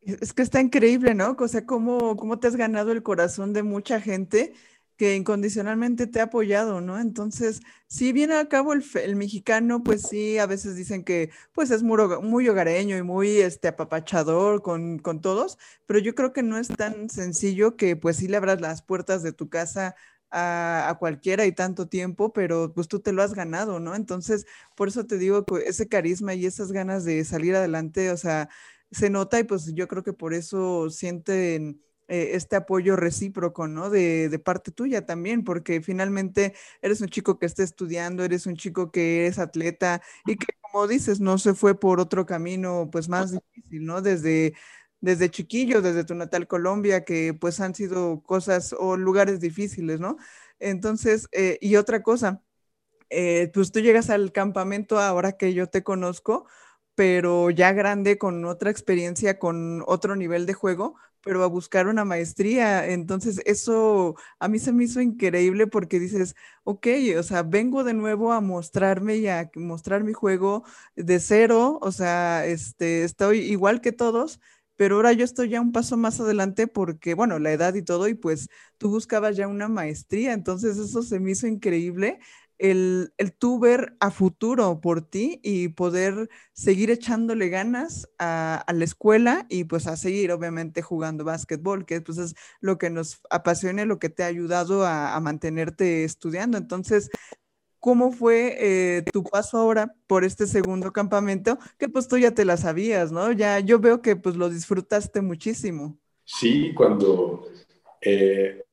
[0.00, 1.36] Es que está increíble, ¿no?
[1.38, 4.52] O sea, cómo, cómo te has ganado el corazón de mucha gente
[4.96, 7.00] que incondicionalmente te ha apoyado, ¿no?
[7.00, 11.72] Entonces, si viene a cabo el, el, mexicano, pues sí, a veces dicen que pues
[11.72, 16.44] es muy, muy hogareño y muy este, apapachador con, con, todos, pero yo creo que
[16.44, 19.96] no es tan sencillo que pues sí le abras las puertas de tu casa
[20.34, 23.94] a, cualquiera y tanto tiempo, pero pues tú te lo has ganado, ¿no?
[23.94, 28.16] Entonces, por eso te digo que ese carisma y esas ganas de salir adelante, o
[28.16, 28.48] sea,
[28.90, 33.90] se nota y pues yo creo que por eso sienten eh, este apoyo recíproco, ¿no?
[33.90, 38.56] De, de, parte tuya también, porque finalmente eres un chico que está estudiando, eres un
[38.56, 43.08] chico que es atleta y que, como dices, no se fue por otro camino, pues
[43.08, 44.02] más difícil, ¿no?
[44.02, 44.54] Desde
[45.04, 50.16] desde chiquillo, desde tu natal Colombia, que pues han sido cosas o lugares difíciles, ¿no?
[50.58, 52.42] Entonces, eh, y otra cosa,
[53.10, 56.46] eh, pues tú llegas al campamento ahora que yo te conozco,
[56.94, 62.04] pero ya grande, con otra experiencia, con otro nivel de juego, pero a buscar una
[62.04, 62.88] maestría.
[62.88, 66.34] Entonces, eso a mí se me hizo increíble porque dices,
[66.64, 66.86] ok,
[67.18, 70.64] o sea, vengo de nuevo a mostrarme y a mostrar mi juego
[70.96, 74.40] de cero, o sea, este, estoy igual que todos,
[74.76, 78.08] pero ahora yo estoy ya un paso más adelante porque, bueno, la edad y todo,
[78.08, 78.48] y pues
[78.78, 82.18] tú buscabas ya una maestría, entonces eso se me hizo increíble.
[82.56, 88.84] El, el tú ver a futuro por ti y poder seguir echándole ganas a, la
[88.84, 93.84] escuela y pues a seguir obviamente jugando básquetbol, que pues es lo que nos apasiona,
[93.84, 96.56] lo que te ha ayudado a, a mantenerte estudiando.
[96.56, 97.10] Entonces,
[97.84, 101.58] ¿Cómo fue eh, tu paso ahora por este segundo campamento?
[101.76, 103.30] Que pues tú ya te la sabías, ¿no?
[103.30, 105.98] Ya yo veo que pues lo disfrutaste muchísimo.
[106.24, 107.46] Sí, cuando
[108.00, 108.64] eh,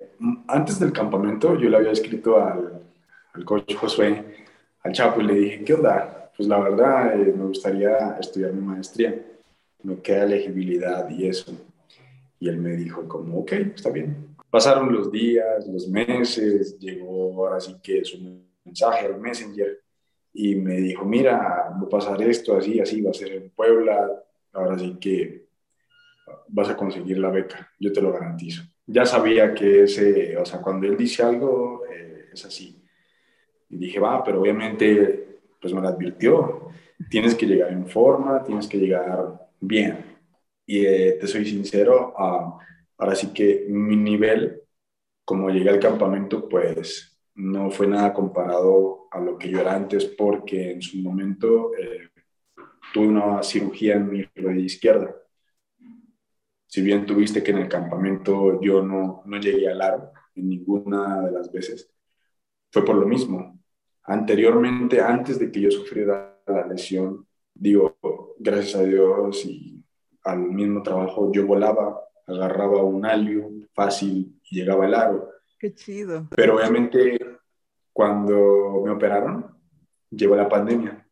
[0.47, 2.83] antes del campamento yo le había escrito al,
[3.33, 4.45] al coach Josué,
[4.81, 6.31] al Chapo, y le dije, ¿qué onda?
[6.37, 9.13] Pues la verdad eh, me gustaría estudiar mi maestría,
[9.83, 11.51] me queda elegibilidad y eso.
[12.39, 14.37] Y él me dijo como, ok, está bien.
[14.49, 18.17] Pasaron los días, los meses, llegó ahora sí que su
[18.63, 19.81] mensaje al Messenger
[20.33, 21.37] y me dijo, mira,
[21.71, 24.09] va a pasar esto, así, así, va a ser en Puebla,
[24.53, 25.45] ahora sí que
[26.47, 28.63] vas a conseguir la beca, yo te lo garantizo.
[28.85, 32.81] Ya sabía que ese, o sea, cuando él dice algo, eh, es así.
[33.69, 36.69] Y dije, va, pero obviamente, pues me lo advirtió.
[37.09, 40.05] tienes que llegar en forma, tienes que llegar bien.
[40.65, 42.59] Y eh, te soy sincero, uh,
[42.97, 44.61] ahora sí que mi nivel,
[45.25, 50.05] como llegué al campamento, pues no fue nada comparado a lo que yo era antes,
[50.05, 52.09] porque en su momento eh,
[52.93, 55.15] tuve una cirugía en mi rodilla izquierda.
[56.67, 61.21] Si bien tuviste que en el campamento yo no, no llegué al aro en ninguna
[61.21, 61.93] de las veces,
[62.71, 63.59] fue por lo mismo.
[64.03, 67.97] Anteriormente, antes de que yo sufriera la lesión, digo,
[68.39, 69.83] gracias a Dios y
[70.23, 75.29] al mismo trabajo, yo volaba, agarraba un alio fácil y llegaba al aro.
[75.61, 76.27] Qué chido.
[76.35, 77.19] Pero obviamente
[77.93, 79.45] cuando me operaron,
[80.09, 81.07] llegó la pandemia.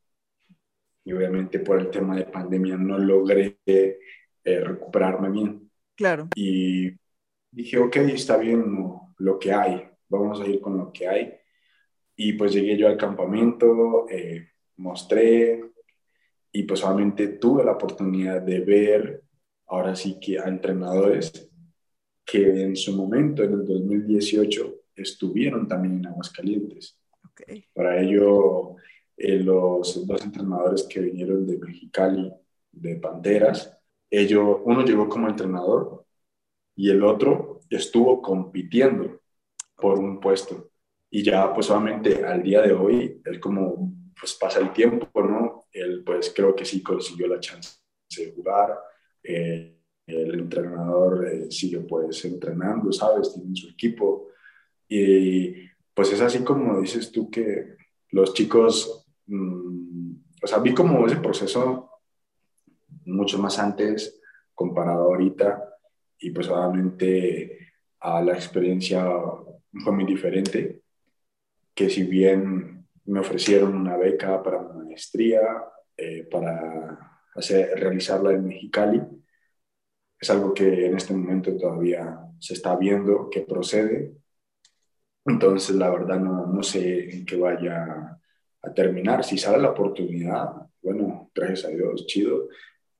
[1.06, 4.00] Y obviamente por el tema de pandemia no logré eh,
[4.44, 5.72] recuperarme bien.
[5.96, 6.30] Claro.
[6.34, 6.90] Y
[7.52, 8.76] dije, ok, está bien
[9.18, 11.36] lo que hay, vamos a ir con lo que hay.
[12.16, 15.62] Y pues llegué yo al campamento, eh, mostré
[16.52, 19.24] y pues solamente tuve la oportunidad de ver
[19.68, 21.49] ahora sí que a entrenadores
[22.30, 27.00] que en su momento, en el 2018, estuvieron también en Aguascalientes.
[27.32, 27.66] Okay.
[27.74, 28.76] Para ello,
[29.18, 32.32] eh, los dos entrenadores que vinieron de Mexicali,
[32.72, 33.76] de Panteras,
[34.10, 36.06] ellos, uno llegó como entrenador
[36.76, 39.22] y el otro estuvo compitiendo
[39.76, 40.70] por un puesto.
[41.10, 45.66] Y ya pues solamente al día de hoy, él como pues pasa el tiempo, ¿no?
[45.72, 47.78] Él pues creo que sí consiguió la chance
[48.16, 48.78] de jugar.
[49.24, 49.79] Eh,
[50.10, 53.34] el entrenador eh, sigue pues entrenando, ¿sabes?
[53.34, 54.30] Tiene su equipo.
[54.88, 55.54] Y
[55.94, 57.78] pues es así como dices tú que
[58.12, 61.90] los chicos, mm, o sea, vi como ese proceso
[63.06, 64.20] mucho más antes
[64.54, 65.64] comparado ahorita
[66.20, 67.58] y pues obviamente
[68.00, 69.06] a la experiencia
[69.84, 70.82] fue muy diferente,
[71.74, 75.42] que si bien me ofrecieron una beca para maestría,
[75.96, 79.02] eh, para hacer, realizarla en Mexicali,
[80.20, 84.14] es algo que en este momento todavía se está viendo que procede.
[85.26, 88.20] Entonces, la verdad, no, no sé en qué vaya
[88.62, 89.24] a terminar.
[89.24, 90.50] Si sale la oportunidad,
[90.82, 92.50] bueno, gracias a Dios, chido,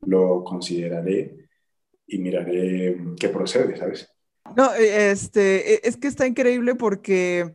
[0.02, 1.48] lo consideraré
[2.08, 4.10] y miraré qué procede, ¿sabes?
[4.56, 7.54] No, eh, este, e, es que está increíble porque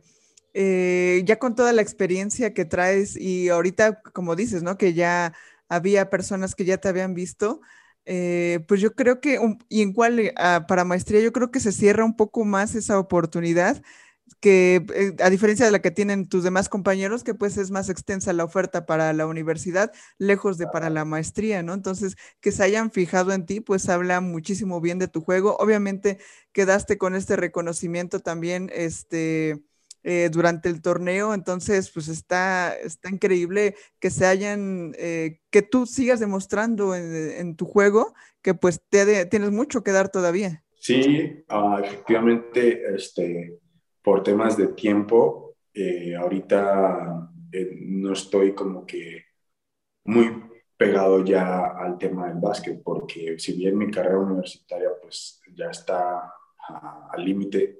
[0.53, 4.77] eh, ya con toda la experiencia que traes y ahorita, como dices, ¿no?
[4.77, 5.33] Que ya
[5.67, 7.61] había personas que ya te habían visto,
[8.05, 9.39] eh, pues yo creo que,
[9.69, 12.99] y en cual, ah, para maestría, yo creo que se cierra un poco más esa
[12.99, 13.81] oportunidad
[14.39, 17.89] que eh, a diferencia de la que tienen tus demás compañeros, que pues es más
[17.89, 21.73] extensa la oferta para la universidad, lejos de para la maestría, ¿no?
[21.73, 25.55] Entonces, que se hayan fijado en ti, pues habla muchísimo bien de tu juego.
[25.59, 26.19] Obviamente,
[26.51, 29.63] quedaste con este reconocimiento también, este,
[30.07, 35.85] eh, durante el torneo, entonces, pues está, está increíble que se hayan, eh, que tú
[35.85, 40.63] sigas demostrando en, tu juego que pues te, tienes mucho que dar todavía.
[40.75, 43.59] Sí, ah, efectivamente, este
[44.05, 49.25] por temas de tiempo, eh, ahorita eh, no estoy como que
[50.03, 50.43] muy
[50.77, 56.31] pegado ya al tema del básquet, porque si bien mi carrera universitaria pues ya está
[57.11, 57.79] al límite,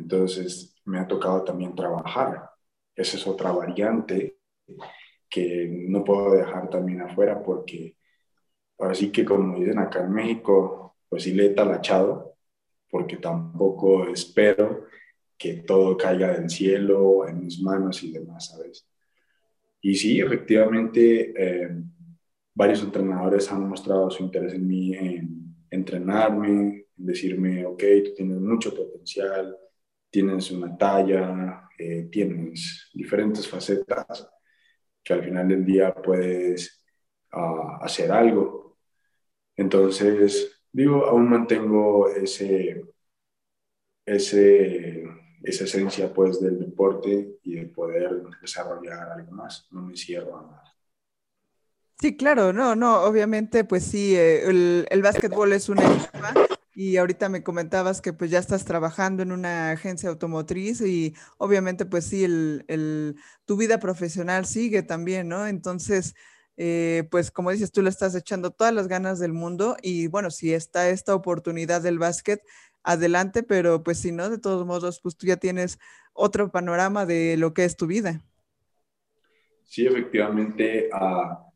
[0.00, 2.50] entonces me ha tocado también trabajar.
[2.94, 4.38] Esa es otra variante
[5.28, 7.96] que no puedo dejar también afuera porque
[8.78, 12.36] ahora sí que como dicen acá en México, pues sí le he talachado,
[12.90, 14.86] porque tampoco espero
[15.38, 18.86] que todo caiga del cielo, en mis manos y demás, ¿sabes?
[19.80, 21.70] Y sí, efectivamente, eh,
[22.54, 28.38] varios entrenadores han mostrado su interés en mí, en entrenarme, en decirme, ok, tú tienes
[28.38, 29.56] mucho potencial,
[30.10, 34.28] tienes una talla, eh, tienes diferentes facetas
[35.02, 36.84] que al final del día puedes
[37.32, 38.78] uh, hacer algo.
[39.56, 42.84] Entonces, digo, aún mantengo ese,
[44.04, 45.04] ese
[45.42, 49.66] esa esencia pues del deporte y de poder desarrollar algo más.
[49.70, 50.64] No me cierro a nada.
[51.98, 56.34] Sí, claro, no, no, obviamente pues sí, eh, el, el básquetbol es una etapa
[56.74, 61.86] y ahorita me comentabas que pues ya estás trabajando en una agencia automotriz y obviamente
[61.86, 65.46] pues sí, el, el, tu vida profesional sigue también, ¿no?
[65.46, 66.14] Entonces,
[66.56, 70.30] eh, pues como dices, tú le estás echando todas las ganas del mundo y bueno,
[70.30, 72.42] si está esta oportunidad del básquet,
[72.82, 75.78] adelante, pero pues si no, de todos modos, pues tú ya tienes
[76.12, 78.22] otro panorama de lo que es tu vida.
[79.64, 81.46] Sí, efectivamente, ah,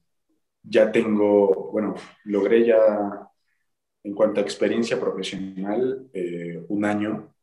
[0.62, 1.94] ya tengo, bueno,
[2.24, 3.28] logré ya,
[4.04, 7.34] en cuanto a experiencia profesional, eh, un año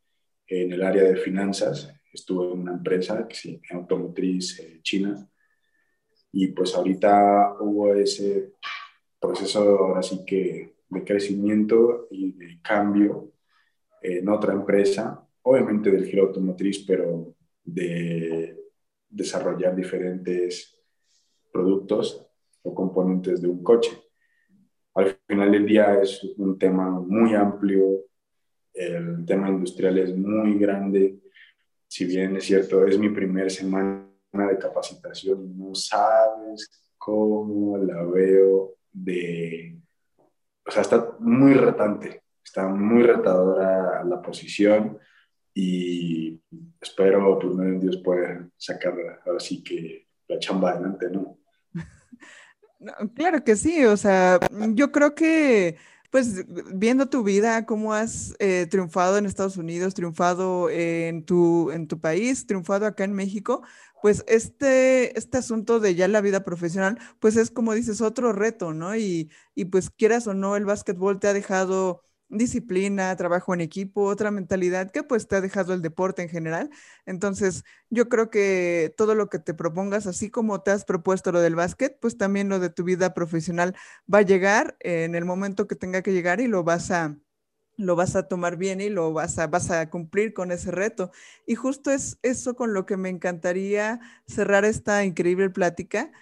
[0.46, 1.92] en el área de finanzas.
[2.12, 5.28] Estuve en una empresa que sí, automotriz eh, china.
[6.30, 8.52] Y pues ahorita hubo ese
[9.20, 13.32] proceso así que de crecimiento y de cambio
[14.00, 17.34] en otra empresa, obviamente del giro automotriz, pero
[17.64, 18.56] de
[19.08, 20.78] desarrollar diferentes
[21.52, 22.26] productos
[22.62, 23.90] o componentes de un coche.
[24.94, 28.04] Al final del día es un tema muy amplio,
[28.74, 31.18] el tema industrial es muy grande,
[31.88, 38.76] si bien es cierto, es mi primera semana de capacitación, no sabes cómo la veo
[38.92, 39.78] de...
[40.66, 44.98] O sea, está muy retante, está muy retadora la posición
[45.54, 46.40] y
[46.80, 48.94] espero, primero Dios, poder sacar
[49.36, 51.38] así que la chamba adelante, ¿no?
[53.14, 54.40] Claro que sí, o sea,
[54.74, 55.76] yo creo que
[56.10, 61.86] pues viendo tu vida, cómo has eh, triunfado en Estados Unidos, triunfado en tu, en
[61.88, 63.62] tu país, triunfado acá en México,
[64.02, 68.74] pues este, este asunto de ya la vida profesional, pues es como dices, otro reto,
[68.74, 68.94] ¿no?
[68.96, 72.02] Y, y pues quieras o no, el básquetbol te ha dejado
[72.32, 76.70] disciplina, trabajo en equipo, otra mentalidad que pues te ha dejado el deporte en general.
[77.06, 81.40] Entonces, yo creo que todo lo que te propongas, así como te has propuesto lo
[81.40, 83.76] del básquet, pues también lo de tu vida profesional
[84.12, 87.16] va a llegar en el momento que tenga que llegar y lo vas a
[87.78, 91.10] lo vas a tomar bien y lo vas a, vas a cumplir con ese reto.
[91.46, 96.12] Y justo es eso con lo que me encantaría cerrar esta increíble plática.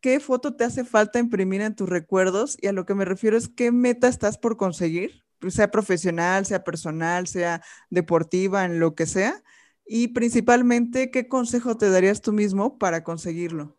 [0.00, 2.56] ¿Qué foto te hace falta imprimir en tus recuerdos?
[2.60, 6.64] Y a lo que me refiero es qué meta estás por conseguir sea profesional, sea
[6.64, 9.42] personal, sea deportiva, en lo que sea.
[9.86, 13.76] Y principalmente, ¿qué consejo te darías tú mismo para conseguirlo?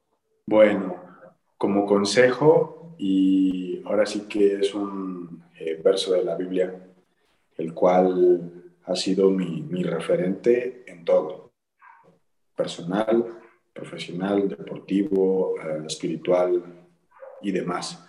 [0.47, 0.95] Bueno,
[1.57, 6.74] como consejo, y ahora sí que es un eh, verso de la Biblia,
[7.57, 8.51] el cual
[8.86, 11.51] ha sido mi, mi referente en todo,
[12.55, 13.26] personal,
[13.74, 16.64] profesional, deportivo, eh, espiritual
[17.41, 18.05] y demás.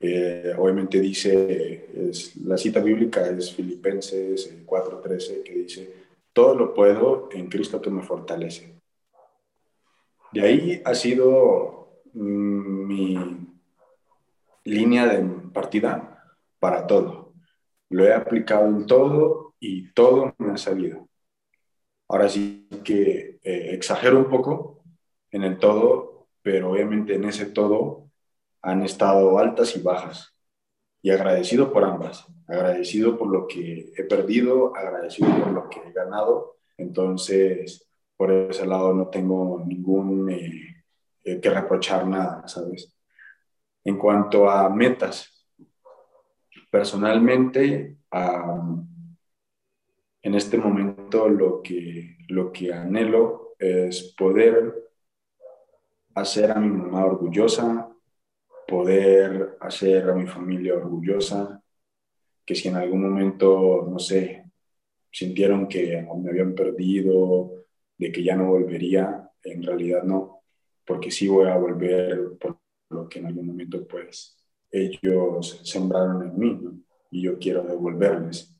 [0.00, 5.94] Eh, obviamente dice, es, la cita bíblica es Filipenses 4:13, que dice,
[6.32, 8.74] todo lo puedo en Cristo que me fortalece.
[10.32, 13.18] De ahí ha sido mm, mi
[14.64, 15.22] línea de
[15.52, 17.32] partida para todo.
[17.90, 21.08] Lo he aplicado en todo y todo me ha salido.
[22.08, 24.82] Ahora sí que eh, exagero un poco
[25.30, 28.03] en el todo, pero obviamente en ese todo
[28.64, 30.34] han estado altas y bajas.
[31.02, 35.92] Y agradecido por ambas, agradecido por lo que he perdido, agradecido por lo que he
[35.92, 36.56] ganado.
[36.78, 37.86] Entonces,
[38.16, 40.84] por ese lado no tengo ningún eh,
[41.22, 42.96] eh, que reprochar nada, ¿sabes?
[43.84, 45.46] En cuanto a metas,
[46.70, 47.98] personalmente,
[50.22, 54.74] en este momento lo que, lo que anhelo es poder
[56.14, 57.93] hacer a mi mamá orgullosa,
[58.66, 61.62] poder hacer a mi familia orgullosa,
[62.44, 64.44] que si en algún momento, no sé,
[65.10, 67.64] sintieron que me habían perdido,
[67.96, 70.42] de que ya no volvería, en realidad no,
[70.84, 72.58] porque sí voy a volver por
[72.90, 74.36] lo que en algún momento pues
[74.70, 76.60] ellos sembraron en mí
[77.10, 78.54] y yo quiero devolverles.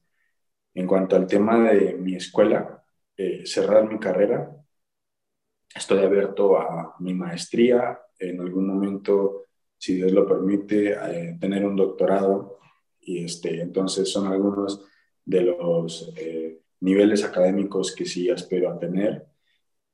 [0.75, 2.85] En cuanto al tema de mi escuela,
[3.17, 4.57] eh, cerrar mi carrera,
[5.75, 9.47] estoy abierto a mi maestría, en algún momento
[9.85, 12.59] si Dios lo permite, eh, tener un doctorado.
[13.03, 14.83] Y este, entonces son algunos
[15.27, 19.27] de los eh, niveles académicos que sí espero a tener.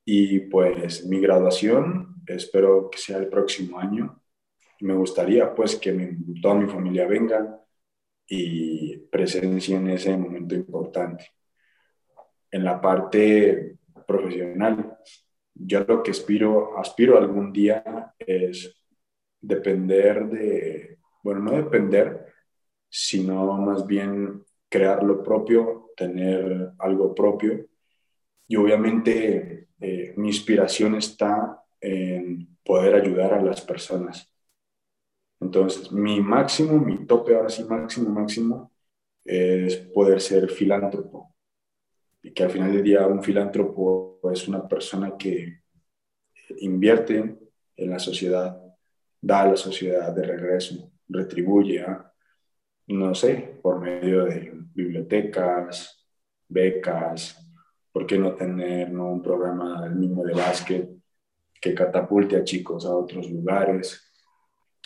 [0.05, 4.23] Y pues mi graduación espero que sea el próximo año.
[4.79, 7.59] Me gustaría pues que toda mi familia venga
[8.25, 11.25] y presencien ese momento importante.
[12.49, 13.75] En la parte
[14.07, 14.97] profesional,
[15.53, 18.80] yo lo que aspiro, aspiro algún día es
[19.41, 22.27] depender de, bueno, no depender,
[22.89, 27.65] sino más bien crear lo propio, tener algo propio.
[28.47, 34.31] Y obviamente eh, mi inspiración está en poder ayudar a las personas.
[35.39, 38.71] Entonces, mi máximo, mi tope ahora sí, máximo, máximo,
[39.25, 41.33] es poder ser filántropo.
[42.21, 45.61] Y que al final del día un filántropo es una persona que
[46.59, 47.37] invierte
[47.75, 48.60] en la sociedad,
[49.21, 51.85] da a la sociedad de regreso, retribuye,
[52.87, 56.07] no sé, por medio de bibliotecas,
[56.47, 57.37] becas,
[57.91, 60.89] ¿por qué no tener un programa del mismo de básquet
[61.61, 64.11] que catapulte a chicos a otros lugares?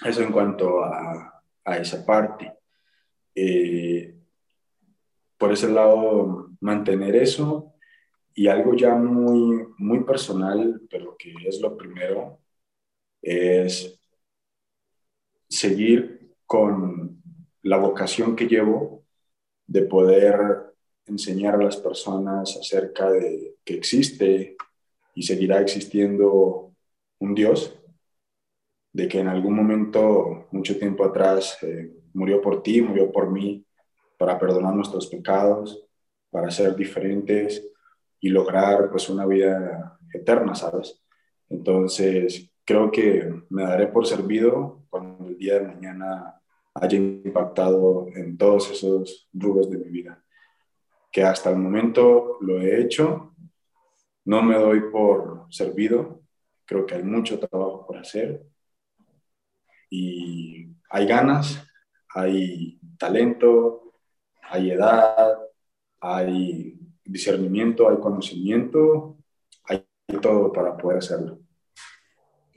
[0.03, 2.53] Eso en cuanto a, a esa parte.
[3.33, 4.15] Eh,
[5.37, 7.73] por ese lado, mantener eso
[8.33, 12.39] y algo ya muy, muy personal, pero que es lo primero,
[13.21, 13.99] es
[15.55, 17.21] seguir con
[17.63, 19.03] la vocación que llevo
[19.67, 20.73] de poder
[21.07, 24.55] enseñar a las personas acerca de que existe
[25.13, 26.73] y seguirá existiendo
[27.19, 27.73] un Dios,
[28.93, 33.65] de que en algún momento, mucho tiempo atrás, eh, murió por ti, murió por mí,
[34.17, 35.85] para perdonar nuestros pecados,
[36.29, 37.65] para ser diferentes
[38.19, 41.01] y lograr pues una vida eterna, ¿sabes?
[41.49, 46.41] Entonces, creo que me daré por servido cuando el día de mañana
[46.73, 50.23] haya impactado en todos esos rubros de mi vida.
[51.11, 53.33] Que hasta el momento lo he hecho,
[54.25, 56.21] no me doy por servido,
[56.65, 58.43] creo que hay mucho trabajo por hacer
[59.89, 61.65] y hay ganas,
[62.09, 63.93] hay talento,
[64.41, 65.37] hay edad,
[66.01, 69.17] hay discernimiento, hay conocimiento,
[69.63, 69.85] hay
[70.21, 71.44] todo para poder hacerlo.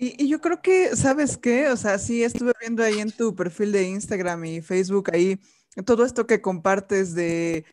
[0.01, 1.69] Y, yo creo que, ¿sabes qué?
[1.71, 5.41] O sea, sí, estuve viendo ahí en tu perfil de Instagram y Facebook, ahí
[5.85, 7.65] todo esto que compartes de,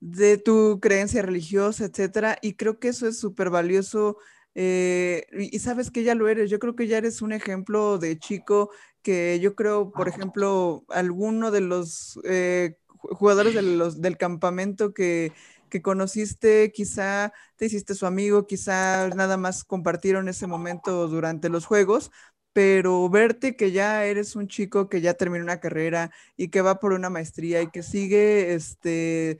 [0.00, 4.16] de tu creencia religiosa, etcétera, y creo que eso es súper valioso.
[4.54, 8.18] Eh, y, sabes que ya lo eres, yo creo que ya eres un ejemplo de
[8.18, 8.70] chico
[9.02, 15.32] que yo creo, por ejemplo, alguno de los eh, jugadores de del campamento que
[15.68, 21.66] que conociste, quizá te hiciste su amigo, quizá nada más compartieron ese momento durante los
[21.66, 22.10] juegos,
[22.52, 26.78] pero verte que ya eres un chico que ya terminó una carrera y que va
[26.78, 29.38] por una maestría y que sigue este,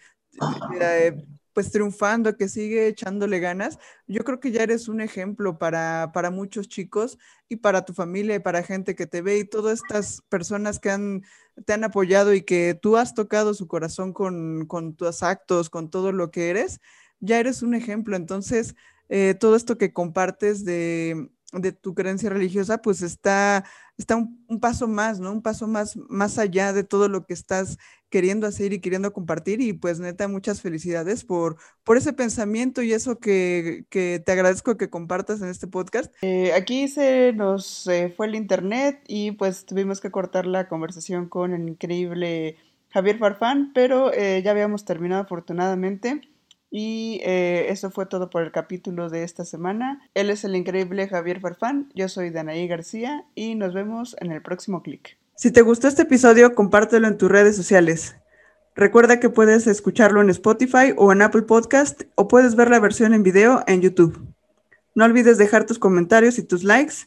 [1.54, 6.30] pues triunfando, que sigue echándole ganas, yo creo que ya eres un ejemplo para, para
[6.30, 7.16] muchos chicos
[7.48, 10.90] y para tu familia y para gente que te ve y todas estas personas que
[10.90, 11.22] han,
[11.64, 15.88] te han apoyado y que tú has tocado su corazón con, con tus actos, con
[15.90, 16.80] todo lo que eres,
[17.20, 18.16] ya eres un ejemplo.
[18.16, 18.74] Entonces,
[19.08, 21.30] eh, todo esto que compartes de,
[21.60, 23.64] de tu creencia religiosa, pues está,
[23.96, 25.32] está un, paso más, ¿no?
[25.32, 27.78] Un paso más, más allá de todo lo que estás
[28.10, 29.60] queriendo hacer y queriendo compartir.
[29.60, 34.90] Y pues neta, muchas felicidades por, por ese pensamiento y eso que, te agradezco que
[34.90, 36.12] compartas en este podcast.
[36.22, 41.52] Eh, aquí se nos fue el internet y pues tuvimos que cortar la conversación con
[41.52, 42.56] el increíble
[42.94, 46.20] Javier Farfán, pero eh, ya habíamos terminado afortunadamente.
[46.76, 50.02] Y eh, eso fue todo por el capítulo de esta semana.
[50.12, 54.42] Él es el increíble Javier Farfán, yo soy Danaí García y nos vemos en el
[54.42, 55.16] próximo clic.
[55.36, 58.16] Si te gustó este episodio, compártelo en tus redes sociales.
[58.74, 63.14] Recuerda que puedes escucharlo en Spotify o en Apple Podcast o puedes ver la versión
[63.14, 64.26] en video en YouTube.
[64.96, 67.06] No olvides dejar tus comentarios y tus likes